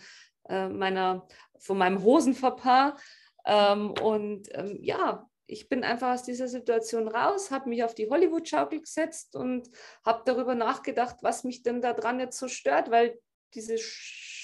[0.48, 1.26] äh, meiner,
[1.58, 2.98] von meinem Hosenverpaar.
[3.46, 8.10] Ähm, und ähm, ja, ich bin einfach aus dieser Situation raus, habe mich auf die
[8.10, 9.70] Hollywood-Schaukel gesetzt und
[10.04, 13.18] habe darüber nachgedacht, was mich denn daran jetzt so stört, weil
[13.54, 13.78] diese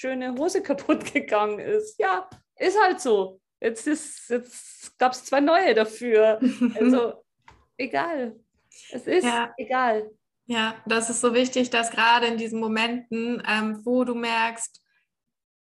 [0.06, 1.98] schöne Hose kaputt gegangen ist.
[1.98, 3.40] Ja, ist halt so.
[3.60, 6.40] Jetzt, jetzt gab es zwei neue dafür.
[6.74, 7.24] Also
[7.76, 8.38] egal.
[8.90, 9.52] Es ist ja.
[9.56, 10.10] egal.
[10.46, 14.80] Ja, das ist so wichtig, dass gerade in diesen Momenten, ähm, wo du merkst,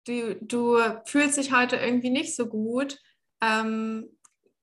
[0.06, 2.98] du, du fühlst dich heute irgendwie nicht so gut,
[3.42, 4.15] ähm,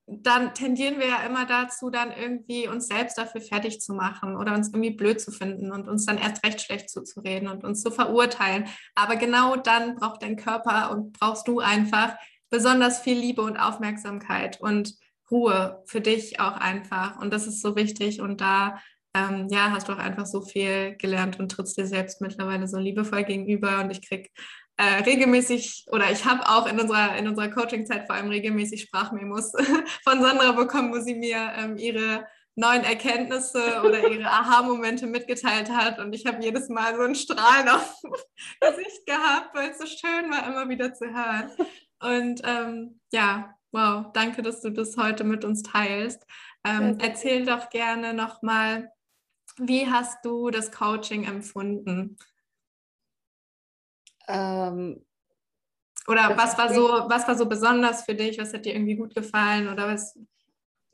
[0.06, 4.54] dann tendieren wir ja immer dazu, dann irgendwie uns selbst dafür fertig zu machen oder
[4.54, 7.90] uns irgendwie blöd zu finden und uns dann erst recht schlecht zuzureden und uns zu
[7.90, 8.66] verurteilen.
[8.96, 12.16] Aber genau dann braucht dein Körper und brauchst du einfach
[12.50, 14.96] besonders viel Liebe und Aufmerksamkeit und
[15.32, 17.20] Ruhe für dich auch einfach.
[17.20, 18.22] Und das ist so wichtig.
[18.22, 18.80] Und da
[19.16, 22.78] ähm, ja, hast du auch einfach so viel gelernt und trittst dir selbst mittlerweile so
[22.78, 23.80] liebevoll gegenüber.
[23.80, 24.30] Und ich kriege
[24.78, 29.52] äh, regelmäßig oder ich habe auch in unserer, in unserer Coaching-Zeit vor allem regelmäßig Sprachmemos
[30.04, 36.00] von Sandra bekommen, wo sie mir ähm, ihre neuen Erkenntnisse oder ihre Aha-Momente mitgeteilt hat.
[36.00, 38.12] Und ich habe jedes Mal so ein Strahlen auf dem
[38.62, 41.52] Gesicht gehabt, weil es so schön war, immer wieder zu hören.
[42.00, 46.26] Und ähm, ja, wow, danke, dass du das heute mit uns teilst.
[46.64, 48.92] Ähm, erzähl doch gerne nochmal,
[49.58, 52.18] wie hast du das Coaching empfunden?
[54.28, 55.06] Ähm,
[56.08, 58.38] Oder was war so, was war so besonders für dich?
[58.38, 59.68] Was hat dir irgendwie gut gefallen?
[59.68, 60.18] Oder was?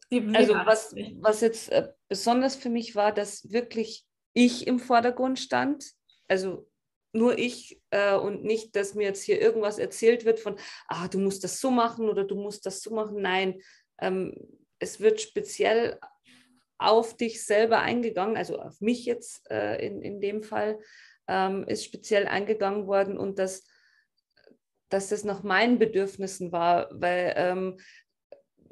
[0.09, 4.79] Wie, wie also was, was jetzt äh, besonders für mich war, dass wirklich ich im
[4.79, 5.85] Vordergrund stand.
[6.27, 6.67] Also
[7.11, 11.19] nur ich äh, und nicht, dass mir jetzt hier irgendwas erzählt wird von, ah, du
[11.19, 13.21] musst das so machen oder du musst das so machen.
[13.21, 13.61] Nein,
[13.99, 14.35] ähm,
[14.79, 15.99] es wird speziell
[16.77, 20.79] auf dich selber eingegangen, also auf mich jetzt äh, in, in dem Fall,
[21.29, 23.65] ähm, ist speziell eingegangen worden und das,
[24.89, 27.77] dass das nach meinen Bedürfnissen war, weil ähm,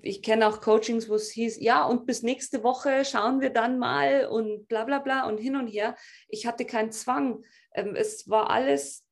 [0.01, 3.77] ich kenne auch Coachings, wo es hieß, ja, und bis nächste Woche schauen wir dann
[3.77, 5.95] mal und bla bla bla und hin und her.
[6.27, 7.43] Ich hatte keinen Zwang.
[7.73, 9.05] Ähm, es war alles,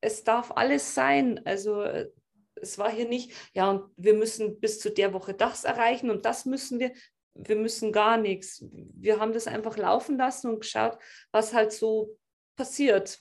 [0.00, 1.40] es darf alles sein.
[1.44, 2.10] Also äh,
[2.56, 6.24] es war hier nicht, ja, und wir müssen bis zu der Woche das erreichen und
[6.24, 6.92] das müssen wir.
[7.34, 8.62] Wir müssen gar nichts.
[8.70, 10.98] Wir haben das einfach laufen lassen und geschaut,
[11.30, 12.18] was halt so
[12.56, 13.20] passiert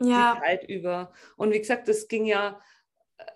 [0.00, 0.34] ja.
[0.34, 1.12] die Zeit über.
[1.36, 2.60] Und wie gesagt, das ging ja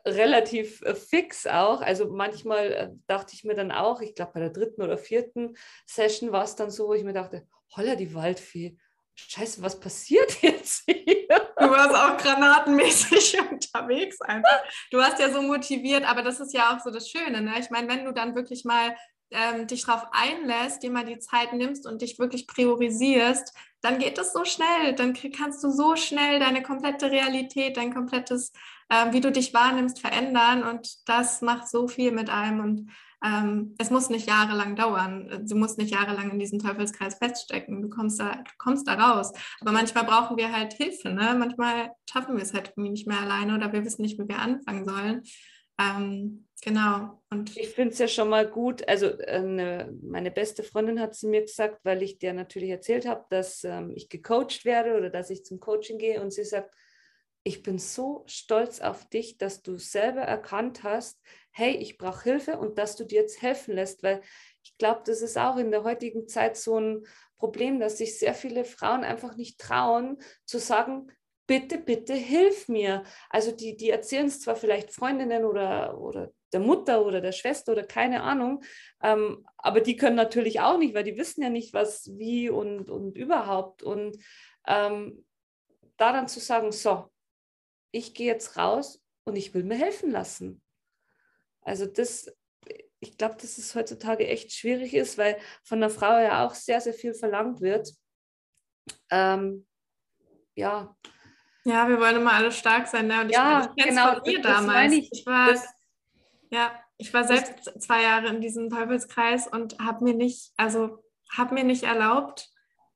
[0.05, 1.81] relativ äh, fix auch.
[1.81, 5.57] Also manchmal äh, dachte ich mir dann auch, ich glaube bei der dritten oder vierten
[5.87, 8.77] Session war es dann so, wo ich mir dachte, holla die Waldfee,
[9.15, 11.27] scheiße, was passiert jetzt hier?
[11.59, 14.63] Du warst auch granatenmäßig unterwegs einfach.
[14.91, 17.41] Du hast ja so motiviert, aber das ist ja auch so das Schöne.
[17.41, 17.55] Ne?
[17.59, 18.95] Ich meine, wenn du dann wirklich mal
[19.31, 24.19] ähm, dich darauf einlässt, dir mal die Zeit nimmst und dich wirklich priorisierst, dann geht
[24.19, 24.95] das so schnell.
[24.95, 28.53] Dann kannst du so schnell deine komplette Realität, dein komplettes,
[28.89, 30.63] äh, wie du dich wahrnimmst, verändern.
[30.63, 32.61] Und das macht so viel mit einem.
[32.61, 32.91] Und
[33.25, 35.45] ähm, es muss nicht jahrelang dauern.
[35.49, 37.83] Du musst nicht jahrelang in diesem Teufelskreis feststecken.
[37.83, 39.33] Du kommst da, du kommst da raus.
[39.61, 41.11] Aber manchmal brauchen wir halt Hilfe.
[41.11, 41.35] Ne?
[41.39, 44.85] Manchmal schaffen wir es halt nicht mehr alleine oder wir wissen nicht, wie wir anfangen
[44.85, 45.23] sollen.
[45.79, 47.23] Ähm, genau.
[47.31, 48.87] Und ich finde es ja schon mal gut.
[48.89, 53.25] Also äh, meine beste Freundin hat zu mir gesagt, weil ich dir natürlich erzählt habe,
[53.31, 56.21] dass ähm, ich gecoacht werde oder dass ich zum Coaching gehe.
[56.21, 56.75] Und sie sagt,
[57.43, 61.21] ich bin so stolz auf dich, dass du selber erkannt hast,
[61.53, 64.21] hey, ich brauche Hilfe und dass du dir jetzt helfen lässt, weil
[64.65, 67.07] ich glaube, das ist auch in der heutigen Zeit so ein
[67.39, 71.13] Problem, dass sich sehr viele Frauen einfach nicht trauen zu sagen,
[71.47, 73.05] bitte, bitte hilf mir.
[73.31, 77.73] Also die, die erzählen es zwar vielleicht Freundinnen oder, oder der Mutter oder der Schwester
[77.73, 78.63] oder keine Ahnung,
[79.03, 82.91] ähm, aber die können natürlich auch nicht, weil die wissen ja nicht, was, wie und,
[82.91, 83.83] und überhaupt.
[83.83, 84.17] Und
[84.67, 85.25] ähm,
[85.97, 87.11] da dann zu sagen, so,
[87.91, 90.63] ich gehe jetzt raus und ich will mir helfen lassen.
[91.63, 92.33] Also das,
[93.01, 96.81] ich glaube, dass es heutzutage echt schwierig ist, weil von der Frau ja auch sehr,
[96.81, 97.93] sehr viel verlangt wird.
[99.11, 99.67] Ähm,
[100.55, 100.97] ja,
[101.67, 103.09] ja, wir wollen immer alle stark sein.
[103.09, 103.23] Ne?
[103.23, 104.93] Und ja, ich, ich genau, von mir damals.
[104.93, 105.11] Ich.
[105.13, 105.27] ich.
[105.27, 105.65] war, das,
[106.51, 111.03] ja, ich war selbst zwei Jahre in diesem Teufelskreis und habe mir nicht, also
[111.37, 112.51] habe mir nicht erlaubt,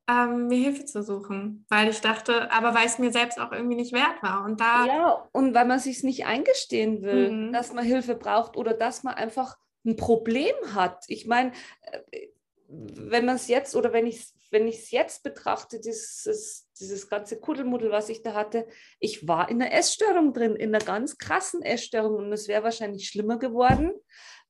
[0.07, 3.75] ähm, mir Hilfe zu suchen, weil ich dachte, aber weil es mir selbst auch irgendwie
[3.75, 4.45] nicht wert war.
[4.45, 7.53] Und da ja, und weil man sich nicht eingestehen will, mhm.
[7.53, 11.03] dass man Hilfe braucht oder dass man einfach ein Problem hat.
[11.07, 12.27] Ich meine, äh,
[12.69, 17.91] wenn man es jetzt oder wenn ich es wenn jetzt betrachte, dieses, dieses ganze Kuddelmuddel,
[17.91, 18.67] was ich da hatte,
[18.99, 23.07] ich war in einer Essstörung drin, in einer ganz krassen Essstörung und es wäre wahrscheinlich
[23.07, 23.93] schlimmer geworden,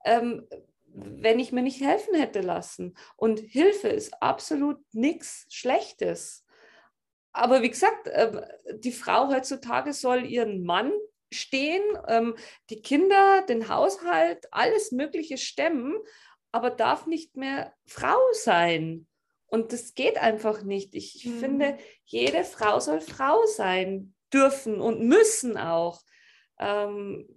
[0.04, 0.48] ähm,
[0.94, 2.96] wenn ich mir nicht helfen hätte lassen.
[3.16, 6.46] Und Hilfe ist absolut nichts Schlechtes.
[7.32, 8.42] Aber wie gesagt, äh,
[8.74, 10.92] die Frau heutzutage soll ihren Mann
[11.32, 12.36] stehen, ähm,
[12.70, 15.96] die Kinder, den Haushalt, alles Mögliche stemmen
[16.52, 19.08] aber darf nicht mehr Frau sein.
[19.52, 20.96] Und das geht einfach nicht.
[20.96, 21.40] Ich mhm.
[21.40, 26.02] finde, jede Frau soll Frau sein dürfen und müssen auch.
[26.58, 27.28] Ähm,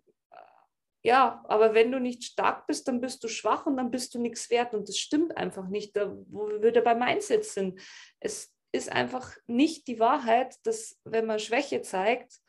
[1.02, 4.20] ja, aber wenn du nicht stark bist, dann bist du schwach und dann bist du
[4.20, 4.74] nichts wert.
[4.74, 7.80] Und das stimmt einfach nicht, da, wo wir wieder beim Mindset sind.
[8.20, 12.40] Es ist einfach nicht die Wahrheit, dass wenn man Schwäche zeigt,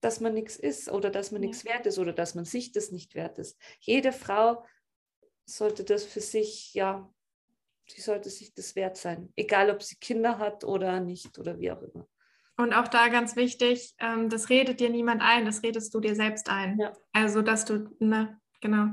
[0.00, 1.48] dass man nichts ist oder dass man ja.
[1.48, 3.56] nichts wert ist oder dass man sich das nicht wert ist.
[3.78, 4.64] Jede Frau
[5.46, 7.08] sollte das für sich, ja,
[7.88, 9.32] sie sollte sich das wert sein.
[9.36, 12.06] Egal, ob sie Kinder hat oder nicht oder wie auch immer.
[12.58, 16.14] Und auch da ganz wichtig, ähm, das redet dir niemand ein, das redest du dir
[16.14, 16.78] selbst ein.
[16.78, 16.92] Ja.
[17.12, 18.88] Also, dass du, ne, genau,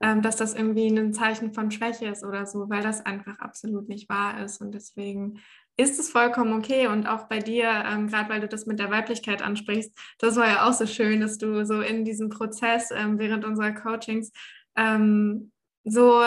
[0.00, 3.88] ähm, dass das irgendwie ein Zeichen von Schwäche ist oder so, weil das einfach absolut
[3.88, 4.60] nicht wahr ist.
[4.60, 5.40] Und deswegen
[5.76, 6.88] ist es vollkommen okay.
[6.88, 10.48] Und auch bei dir, ähm, gerade weil du das mit der Weiblichkeit ansprichst, das war
[10.48, 14.32] ja auch so schön, dass du so in diesem Prozess ähm, während unserer Coachings
[14.76, 15.52] ähm,
[15.84, 16.22] so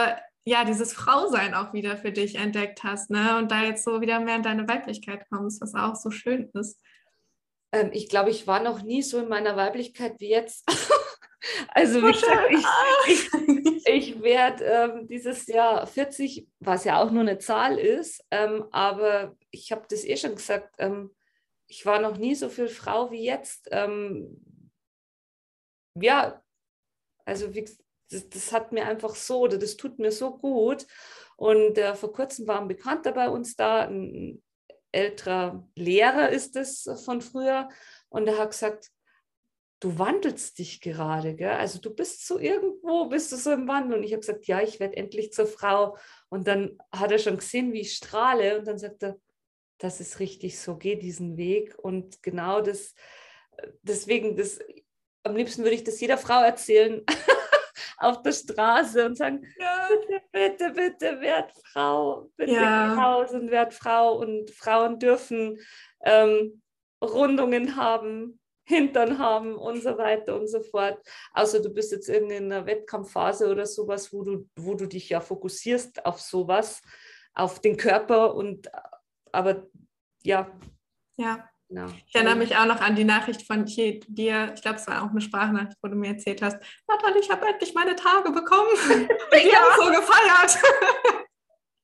[0.45, 3.37] ja, dieses Frausein auch wieder für dich entdeckt hast, ne?
[3.37, 6.79] Und da jetzt so wieder mehr in deine Weiblichkeit kommst, was auch so schön ist.
[7.71, 10.65] Ähm, ich glaube, ich war noch nie so in meiner Weiblichkeit wie jetzt.
[11.69, 12.51] also wie gesagt,
[13.07, 18.23] ich, ich, ich werde ähm, dieses Jahr 40, was ja auch nur eine Zahl ist,
[18.31, 21.11] ähm, aber ich habe das eh schon gesagt, ähm,
[21.67, 23.67] ich war noch nie so viel Frau wie jetzt.
[23.71, 24.41] Ähm,
[25.95, 26.41] ja,
[27.25, 27.65] also wie,
[28.09, 30.85] das, das, hat mir einfach so, oder das tut mir so gut.
[31.35, 34.41] Und äh, vor kurzem war ein Bekannter bei uns da, ein
[34.91, 37.69] älterer Lehrer ist es von früher,
[38.09, 38.91] und er hat gesagt,
[39.79, 41.51] du wandelst dich gerade, gell?
[41.51, 43.97] also du bist so irgendwo, bist du so im Wandel.
[43.97, 45.97] Und ich habe gesagt, ja, ich werde endlich zur Frau.
[46.29, 48.59] Und dann hat er schon gesehen, wie ich strahle.
[48.59, 49.17] Und dann sagt er,
[49.77, 51.77] das ist richtig so, geh diesen Weg.
[51.79, 52.93] Und genau das,
[53.81, 54.59] deswegen, das,
[55.23, 57.03] am liebsten würde ich das jeder Frau erzählen
[57.99, 59.89] auf der Straße und sagen, ja.
[59.89, 62.93] bitte, bitte, bitte, werd Frau, bitte ja.
[62.93, 64.17] raus und werd Frau.
[64.17, 65.59] Und Frauen dürfen
[66.03, 66.61] ähm,
[67.03, 70.99] Rundungen haben, Hintern haben und so weiter und so fort.
[71.33, 75.19] Außer du bist jetzt in einer Wettkampfphase oder sowas, wo du, wo du dich ja
[75.19, 76.81] fokussierst auf sowas,
[77.33, 78.69] auf den Körper und
[79.31, 79.67] aber
[80.23, 80.51] ja.
[81.17, 81.49] Ja.
[81.69, 81.87] Genau.
[82.07, 84.51] Ich erinnere mich auch noch an die Nachricht von dir.
[84.55, 87.47] Ich glaube, es war auch eine Sprachnachricht, wo du mir erzählt hast, Nathalie, ich habe
[87.47, 88.69] endlich meine Tage bekommen.
[89.31, 89.59] Ich ja.
[89.59, 90.57] habe so gefeiert.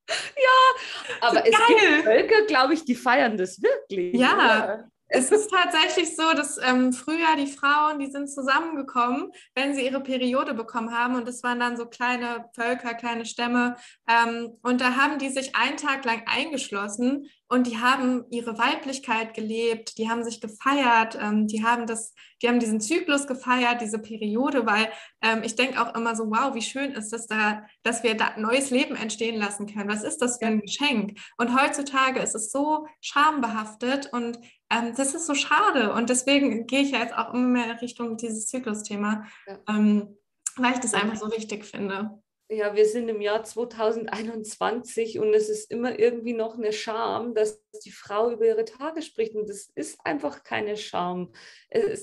[0.10, 1.68] ja, aber so es geil.
[1.68, 4.16] gibt Völker, glaube ich, die feiern das wirklich.
[4.16, 4.90] Ja, oder?
[5.18, 10.02] Es ist tatsächlich so, dass ähm, früher die Frauen, die sind zusammengekommen, wenn sie ihre
[10.02, 11.16] Periode bekommen haben.
[11.16, 13.78] Und das waren dann so kleine Völker, kleine Stämme.
[14.10, 19.36] Ähm, und da haben die sich einen Tag lang eingeschlossen und die haben ihre Weiblichkeit
[19.36, 24.00] gelebt, die haben sich gefeiert, ähm, die haben das, die haben diesen Zyklus gefeiert, diese
[24.00, 24.90] Periode, weil
[25.22, 28.32] ähm, ich denke auch immer so, wow, wie schön ist es da, dass wir da
[28.38, 29.90] neues Leben entstehen lassen können.
[29.90, 31.20] Was ist das für ein Geschenk?
[31.38, 34.40] Und heutzutage ist es so schambehaftet und
[34.76, 35.94] ähm, das ist so schade.
[35.94, 39.60] Und deswegen gehe ich ja jetzt auch immer mehr Richtung dieses Zyklusthema, ja.
[39.70, 40.18] ähm,
[40.58, 42.22] weil ich das einfach so wichtig finde.
[42.48, 47.60] Ja, wir sind im Jahr 2021 und es ist immer irgendwie noch eine Scham, dass
[47.84, 49.36] die Frau über ihre Tage spricht.
[49.36, 51.34] Und das ist einfach keine Scham.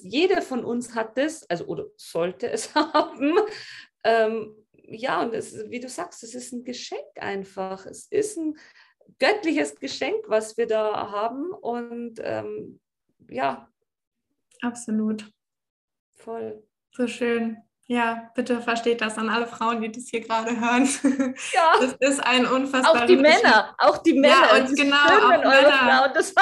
[0.03, 3.39] Jeder von uns hat das, also oder sollte es haben.
[4.03, 4.57] Ähm,
[4.89, 7.87] ja, und es, wie du sagst, es ist ein Geschenk einfach.
[7.87, 8.57] Es ist ein
[9.19, 11.53] göttliches Geschenk, was wir da haben.
[11.53, 12.81] Und ähm,
[13.29, 13.69] ja.
[14.61, 15.31] Absolut.
[16.15, 16.63] Voll.
[16.93, 17.59] So schön.
[17.93, 20.89] Ja, bitte versteht das an alle Frauen, die das hier gerade hören.
[21.53, 21.73] Ja.
[21.81, 23.03] Das ist ein unfassbar.
[23.03, 24.35] Auch die Männer, auch die Männer.
[24.55, 25.73] Ja, und genau, auch Männer.
[25.73, 26.35] Frauen das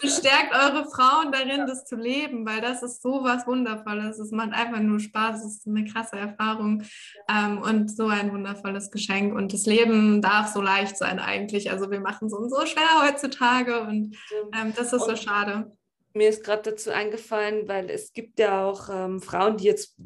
[0.00, 4.18] Bestärkt eure Frauen darin, das zu leben, weil das ist so was Wundervolles.
[4.18, 5.44] Es macht einfach nur Spaß.
[5.44, 6.82] Es ist eine krasse Erfahrung
[7.28, 9.34] ähm, und so ein wundervolles Geschenk.
[9.34, 11.70] Und das Leben darf so leicht sein eigentlich.
[11.70, 14.16] Also wir machen es uns so schwer heutzutage und
[14.54, 15.77] ähm, das ist und so schade
[16.18, 19.96] mir ist gerade dazu eingefallen, weil es gibt ja auch ähm, Frauen, die jetzt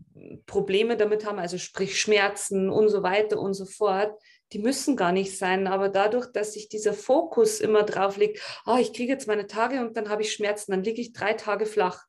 [0.46, 4.12] Probleme damit haben, also sprich Schmerzen und so weiter und so fort.
[4.52, 8.76] Die müssen gar nicht sein, aber dadurch, dass sich dieser Fokus immer drauf liegt, oh,
[8.78, 11.66] ich kriege jetzt meine Tage und dann habe ich Schmerzen, dann liege ich drei Tage
[11.66, 12.04] flach.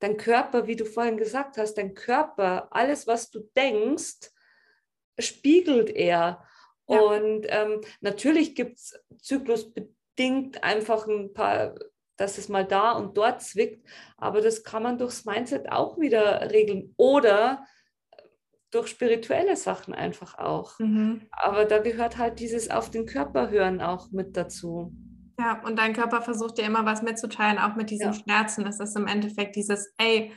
[0.00, 4.30] Dein Körper, wie du vorhin gesagt hast, dein Körper, alles, was du denkst,
[5.18, 6.44] spiegelt er.
[6.88, 7.00] Ja.
[7.00, 11.74] Und ähm, natürlich gibt es zyklusbedingt einfach ein paar
[12.16, 13.86] dass es mal da und dort zwickt.
[14.16, 17.64] Aber das kann man durchs Mindset auch wieder regeln oder
[18.70, 20.78] durch spirituelle Sachen einfach auch.
[20.78, 21.22] Mhm.
[21.30, 24.92] Aber da gehört halt dieses auf den Körper hören auch mit dazu.
[25.38, 28.14] Ja, und dein Körper versucht dir immer was mitzuteilen, auch mit diesen ja.
[28.14, 28.64] Schmerzen.
[28.64, 30.32] Das ist im Endeffekt dieses, ey,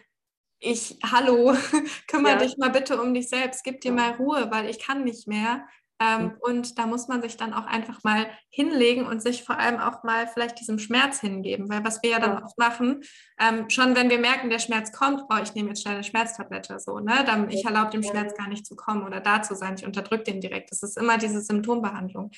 [0.59, 1.53] ich, hallo,
[2.07, 2.37] kümmere ja.
[2.39, 3.95] dich mal bitte um dich selbst, gib dir ja.
[3.95, 5.65] mal Ruhe, weil ich kann nicht mehr.
[6.01, 6.37] Ähm, mhm.
[6.39, 10.03] Und da muss man sich dann auch einfach mal hinlegen und sich vor allem auch
[10.03, 11.69] mal vielleicht diesem Schmerz hingeben.
[11.69, 12.43] Weil was wir ja dann ja.
[12.43, 13.01] oft machen,
[13.39, 16.79] ähm, schon wenn wir merken, der Schmerz kommt, oh, ich nehme jetzt schnell eine Schmerztablette,
[16.79, 17.23] so, ne?
[17.25, 19.75] Dann, ich erlaube dem Schmerz gar nicht zu kommen oder da zu sein.
[19.77, 20.71] Ich unterdrücke den direkt.
[20.71, 22.31] Das ist immer diese Symptombehandlung.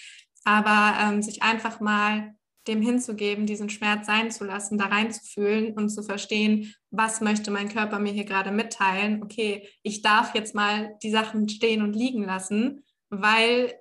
[0.43, 2.34] Aber ähm, sich einfach mal
[2.67, 7.69] dem hinzugeben, diesen Schmerz sein zu lassen, da reinzufühlen und zu verstehen, was möchte mein
[7.69, 9.24] Körper mir hier gerade mitteilen.
[9.24, 13.74] Okay, ich darf jetzt mal die Sachen stehen und liegen lassen weil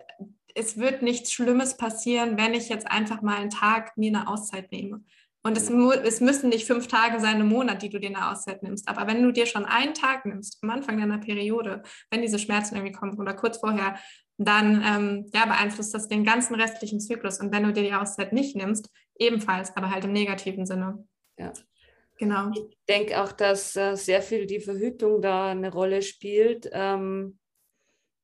[0.54, 4.70] es wird nichts Schlimmes passieren, wenn ich jetzt einfach mal einen Tag mir eine Auszeit
[4.72, 5.02] nehme.
[5.42, 8.62] Und es, es, müssen nicht fünf Tage sein im Monat, die du dir eine Auszeit
[8.62, 8.86] nimmst.
[8.88, 12.74] Aber wenn du dir schon einen Tag nimmst, am Anfang deiner Periode, wenn diese Schmerzen
[12.74, 13.98] irgendwie kommen oder kurz vorher,
[14.36, 17.40] dann ähm, ja, beeinflusst das den ganzen restlichen Zyklus.
[17.40, 21.06] Und wenn du dir die Auszeit nicht nimmst, ebenfalls, aber halt im negativen Sinne.
[21.38, 21.52] Ja.
[22.18, 22.50] Genau.
[22.54, 26.68] Ich denke auch, dass äh, sehr viel die Verhütung da eine Rolle spielt.
[26.70, 27.39] Ähm,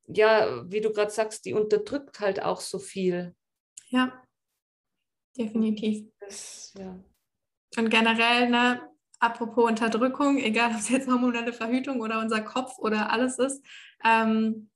[0.08, 3.34] ja, wie du gerade sagst, die unterdrückt halt auch so viel.
[3.88, 4.22] Ja,
[5.36, 6.06] definitiv.
[6.20, 6.98] Das, ja.
[7.76, 8.80] Und generell, ne,
[9.18, 13.64] apropos Unterdrückung, egal ob es jetzt hormonelle Verhütung oder unser Kopf oder alles ist,
[14.04, 14.70] ähm,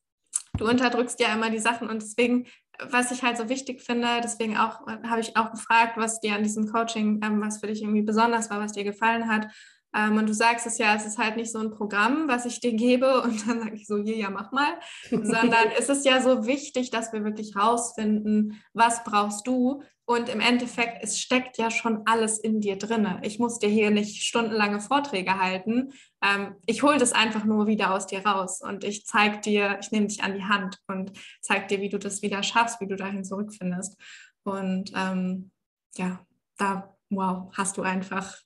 [0.58, 2.46] du unterdrückst ja immer die Sachen und deswegen,
[2.78, 6.42] was ich halt so wichtig finde, deswegen auch habe ich auch gefragt, was dir an
[6.42, 9.48] diesem Coaching, ähm, was für dich irgendwie besonders war, was dir gefallen hat.
[9.94, 12.60] Ähm, und du sagst es ja, es ist halt nicht so ein Programm, was ich
[12.60, 14.78] dir gebe und dann sage ich so, hier, ja, mach mal,
[15.10, 19.82] sondern es ist ja so wichtig, dass wir wirklich rausfinden, was brauchst du.
[20.06, 23.06] Und im Endeffekt, es steckt ja schon alles in dir drin.
[23.22, 25.92] Ich muss dir hier nicht stundenlange Vorträge halten.
[26.20, 29.92] Ähm, ich hole das einfach nur wieder aus dir raus und ich zeige dir, ich
[29.92, 32.96] nehme dich an die Hand und zeige dir, wie du das wieder schaffst, wie du
[32.96, 33.96] dahin zurückfindest.
[34.42, 35.52] Und ähm,
[35.96, 36.20] ja,
[36.56, 38.36] da, wow, hast du einfach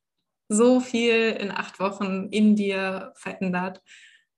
[0.48, 3.82] so viel in acht Wochen in dir verändert.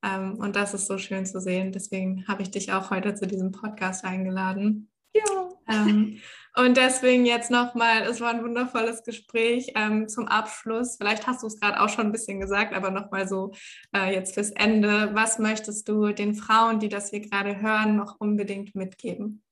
[0.03, 1.73] Ähm, und das ist so schön zu sehen.
[1.73, 4.91] Deswegen habe ich dich auch heute zu diesem Podcast eingeladen.
[5.15, 5.49] Ja.
[5.69, 6.21] Ähm,
[6.57, 10.97] und deswegen jetzt nochmal, es war ein wundervolles Gespräch ähm, zum Abschluss.
[10.97, 13.53] Vielleicht hast du es gerade auch schon ein bisschen gesagt, aber nochmal so
[13.95, 15.11] äh, jetzt fürs Ende.
[15.15, 19.43] Was möchtest du den Frauen, die das hier gerade hören, noch unbedingt mitgeben?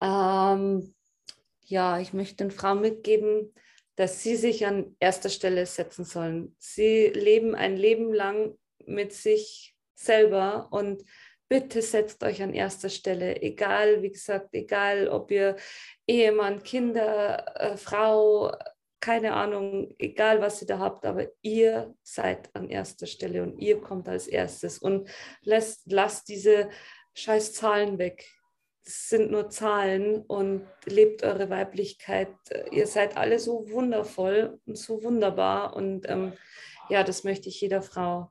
[0.00, 0.94] Ähm,
[1.66, 3.52] ja, ich möchte den Frauen mitgeben,
[3.96, 6.56] dass sie sich an erster Stelle setzen sollen.
[6.58, 11.04] Sie leben ein Leben lang mit sich selber und
[11.48, 15.56] bitte setzt euch an erster Stelle, egal, wie gesagt, egal, ob ihr
[16.06, 18.52] Ehemann, Kinder, äh, Frau,
[19.00, 23.80] keine Ahnung, egal was ihr da habt, aber ihr seid an erster Stelle und ihr
[23.80, 25.08] kommt als erstes und
[25.42, 26.70] lasst, lasst diese
[27.12, 28.33] scheiß Zahlen weg
[28.84, 32.28] sind nur Zahlen und lebt eure Weiblichkeit.
[32.70, 35.74] Ihr seid alle so wundervoll und so wunderbar.
[35.74, 36.34] Und ähm,
[36.90, 38.30] ja, das möchte ich jeder Frau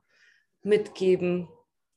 [0.62, 1.48] mitgeben,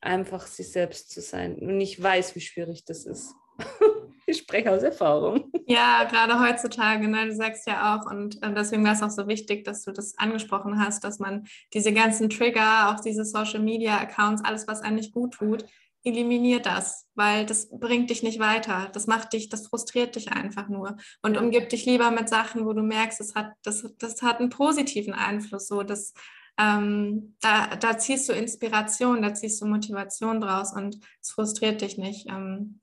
[0.01, 1.58] einfach sie selbst zu sein.
[1.60, 3.34] Und ich weiß, wie schwierig das ist.
[4.26, 5.51] ich spreche aus Erfahrung.
[5.68, 9.66] Ja, gerade heutzutage, ne, du sagst ja auch, und deswegen war es auch so wichtig,
[9.66, 14.43] dass du das angesprochen hast, dass man diese ganzen Trigger, auch diese Social Media Accounts,
[14.43, 15.66] alles, was einem nicht gut tut,
[16.08, 18.89] eliminier das, weil das bringt dich nicht weiter.
[18.93, 20.97] Das macht dich, das frustriert dich einfach nur.
[21.22, 24.49] Und umgib dich lieber mit Sachen, wo du merkst, es hat, das, das hat einen
[24.49, 25.68] positiven Einfluss.
[25.68, 26.14] So, das,
[26.60, 31.97] ähm, da, da ziehst du Inspiration, da ziehst du Motivation draus und es frustriert dich
[31.97, 32.28] nicht.
[32.30, 32.80] Ähm,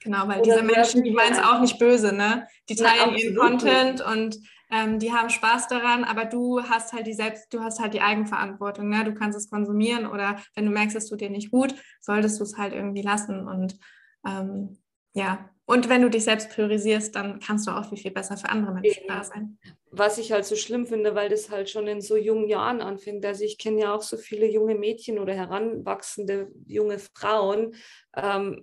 [0.00, 2.46] genau, weil Oder diese Menschen, die meinen es auch nicht böse, ne?
[2.68, 4.38] Die teilen ja, ihren Content und
[4.70, 8.00] ähm, die haben Spaß daran, aber du hast halt die selbst, du hast halt die
[8.00, 8.88] Eigenverantwortung.
[8.88, 9.04] Ne?
[9.04, 12.44] Du kannst es konsumieren oder wenn du merkst, es tut dir nicht gut, solltest du
[12.44, 13.46] es halt irgendwie lassen.
[13.46, 13.78] Und
[14.26, 14.78] ähm,
[15.14, 18.48] ja, und wenn du dich selbst priorisierst, dann kannst du auch viel, viel besser für
[18.48, 19.58] andere Menschen da sein.
[19.90, 23.26] Was ich halt so schlimm finde, weil das halt schon in so jungen Jahren anfängt.
[23.26, 27.74] Also ich kenne ja auch so viele junge Mädchen oder heranwachsende junge Frauen,
[28.14, 28.60] ähm,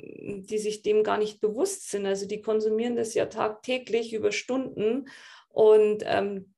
[0.47, 2.05] die sich dem gar nicht bewusst sind.
[2.05, 5.05] Also die konsumieren das ja tagtäglich über Stunden
[5.53, 6.53] und ähm,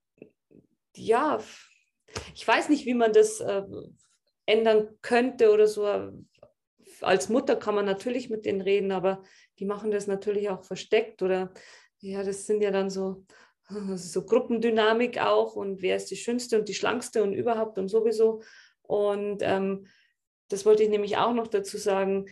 [0.96, 1.44] ja,
[2.34, 3.64] ich weiß nicht, wie man das äh,
[4.46, 5.86] ändern könnte oder so.
[7.02, 9.22] Als Mutter kann man natürlich mit denen reden, aber
[9.60, 11.54] die machen das natürlich auch versteckt oder
[12.00, 13.26] ja, das sind ja dann so,
[13.96, 18.42] so Gruppendynamik auch und wer ist die schönste und die schlankste und überhaupt und sowieso.
[18.82, 19.88] Und ähm,
[20.48, 22.28] das wollte ich nämlich auch noch dazu sagen.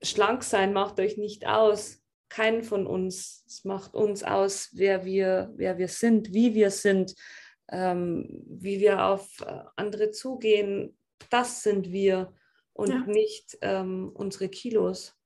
[0.00, 1.97] Schlank sein macht euch nicht aus
[2.28, 3.44] keinen von uns.
[3.46, 7.14] Es macht uns aus, wer wir, wer wir sind, wie wir sind,
[7.70, 10.96] ähm, wie wir auf äh, andere zugehen.
[11.30, 12.32] Das sind wir
[12.72, 12.98] und ja.
[13.06, 15.18] nicht ähm, unsere Kilos.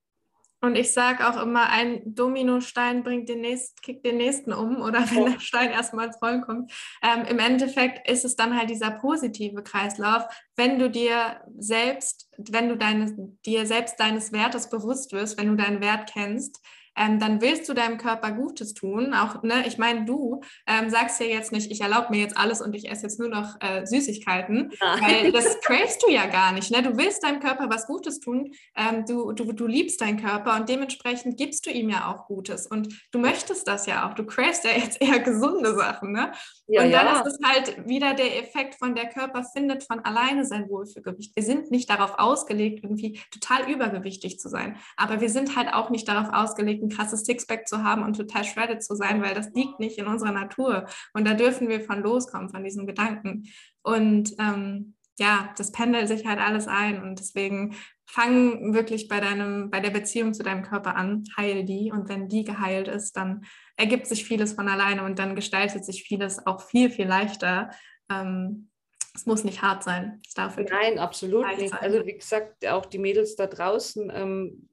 [0.65, 5.01] Und ich sage auch immer, ein Dominostein bringt den nächsten, kickt den nächsten um oder
[5.11, 6.73] wenn der Stein erstmal ins Rollen kommt.
[7.03, 10.23] Ähm, Im Endeffekt ist es dann halt dieser positive Kreislauf,
[10.55, 15.57] wenn du dir selbst, wenn du deine, dir selbst deines Wertes bewusst wirst, wenn du
[15.57, 16.61] deinen Wert kennst,
[16.97, 19.15] ähm, dann willst du deinem Körper Gutes tun.
[19.15, 22.61] Auch, ne, ich meine, du ähm, sagst ja jetzt nicht, ich erlaube mir jetzt alles
[22.61, 24.97] und ich esse jetzt nur noch äh, Süßigkeiten, ja.
[25.01, 26.71] weil das cravest du ja gar nicht.
[26.71, 26.83] Ne?
[26.83, 30.69] Du willst deinem Körper was Gutes tun, ähm, du, du, du liebst deinen Körper und
[30.69, 32.67] dementsprechend gibst du ihm ja auch Gutes.
[32.67, 34.15] Und du möchtest das ja auch.
[34.15, 36.13] Du cravest ja jetzt eher gesunde Sachen.
[36.13, 36.33] Ne?
[36.67, 37.21] Ja, und dann ja.
[37.21, 41.35] ist es halt wieder der Effekt von der Körper findet von alleine sein Wohlfühlgewicht.
[41.35, 44.77] Wir sind nicht darauf ausgelegt, irgendwie total übergewichtig zu sein.
[44.97, 48.45] Aber wir sind halt auch nicht darauf ausgelegt, ein krasses Sixpack zu haben und total
[48.45, 50.87] shredded zu sein, weil das liegt nicht in unserer Natur.
[51.15, 53.45] Und da dürfen wir von loskommen, von diesen Gedanken.
[53.83, 57.03] Und ähm, ja, das pendelt sich halt alles ein.
[57.03, 57.75] Und deswegen
[58.05, 61.93] fang wirklich bei deinem, bei der Beziehung zu deinem Körper an, heil die.
[61.93, 63.45] Und wenn die geheilt ist, dann
[63.77, 67.71] ergibt sich vieles von alleine und dann gestaltet sich vieles auch viel, viel leichter.
[68.11, 68.69] Ähm,
[69.15, 70.21] es muss nicht hart sein.
[70.27, 71.71] Es darf Nein, absolut nicht.
[71.71, 71.79] Sein.
[71.81, 74.69] Also wie gesagt, auch die Mädels da draußen, ähm,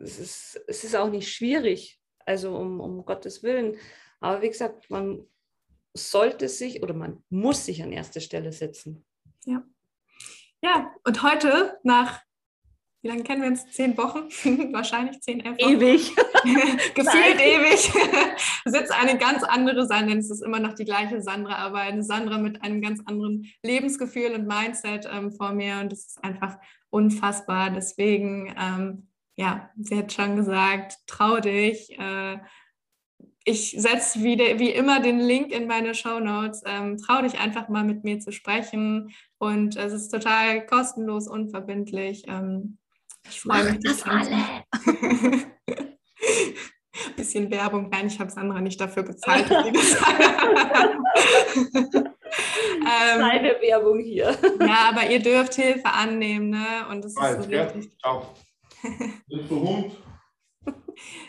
[0.00, 3.76] es, ist, es ist auch nicht schwierig, also um, um Gottes Willen.
[4.20, 5.26] Aber wie gesagt, man
[5.94, 9.04] sollte sich oder man muss sich an erste Stelle setzen.
[9.44, 9.64] Ja.
[10.62, 12.20] Ja, und heute nach
[13.02, 13.64] wie lange kennen wir uns?
[13.70, 14.28] Zehn Wochen?
[14.74, 15.72] Wahrscheinlich zehn, elf Wochen.
[15.72, 16.14] Ewig.
[16.94, 17.90] Gefühlt ewig.
[18.66, 20.16] Sitzt eine ganz andere Sandra.
[20.16, 24.34] Es ist immer noch die gleiche Sandra, aber eine Sandra mit einem ganz anderen Lebensgefühl
[24.34, 25.78] und Mindset ähm, vor mir.
[25.80, 26.58] Und das ist einfach
[26.90, 27.70] unfassbar.
[27.70, 29.08] Deswegen, ähm,
[29.40, 31.98] ja, sie hat schon gesagt, trau dich.
[31.98, 32.36] Äh,
[33.46, 36.62] ich setze wieder wie immer den Link in meine Show Notes.
[36.66, 39.14] Ähm, trau dich einfach mal mit mir zu sprechen.
[39.38, 42.24] Und es ist total kostenlos, unverbindlich.
[42.28, 42.76] Ähm,
[43.26, 43.80] ich freue mich.
[43.82, 44.36] Das alle.
[47.16, 47.88] Bisschen Werbung.
[47.88, 49.48] Nein, ich habe Sandra nicht dafür bezahlt.
[52.84, 54.36] Keine ähm, Werbung hier.
[54.60, 56.86] Ja, aber ihr dürft Hilfe annehmen, ne?
[56.90, 57.90] Und das ist so richtig.
[58.02, 58.34] Auch.
[59.50, 59.96] Hund.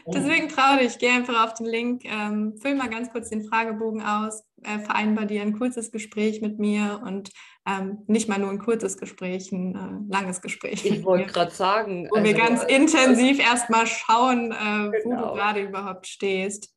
[0.08, 4.02] Deswegen trau dich, geh einfach auf den Link, ähm, füll mal ganz kurz den Fragebogen
[4.02, 7.32] aus, äh, vereinbar dir ein kurzes Gespräch mit mir und
[7.66, 10.86] ähm, nicht mal nur ein kurzes Gespräch, ein äh, langes Gespräch.
[10.86, 12.08] Ich wollte gerade sagen.
[12.10, 14.92] Wo also, wir ganz intensiv erstmal schauen, äh, genau.
[14.92, 15.34] wo du genau.
[15.34, 16.74] gerade überhaupt stehst.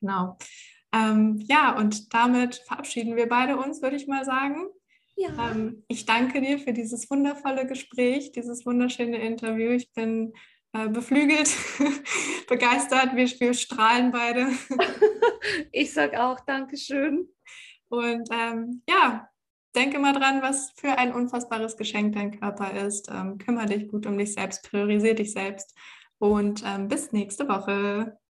[0.00, 0.36] Genau.
[0.94, 4.66] Ähm, ja, und damit verabschieden wir beide uns, würde ich mal sagen.
[5.16, 5.50] Ja.
[5.50, 9.70] Ähm, ich danke dir für dieses wundervolle Gespräch, dieses wunderschöne Interview.
[9.70, 10.34] Ich bin
[10.72, 11.50] äh, beflügelt,
[12.48, 13.16] begeistert.
[13.16, 14.48] Wir, wir strahlen beide.
[15.72, 17.28] ich sage auch Dankeschön.
[17.88, 19.28] Und ähm, ja,
[19.74, 23.08] denke mal dran, was für ein unfassbares Geschenk dein Körper ist.
[23.10, 25.74] Ähm, kümmere dich gut um dich selbst, priorisiere dich selbst
[26.18, 28.18] und ähm, bis nächste Woche.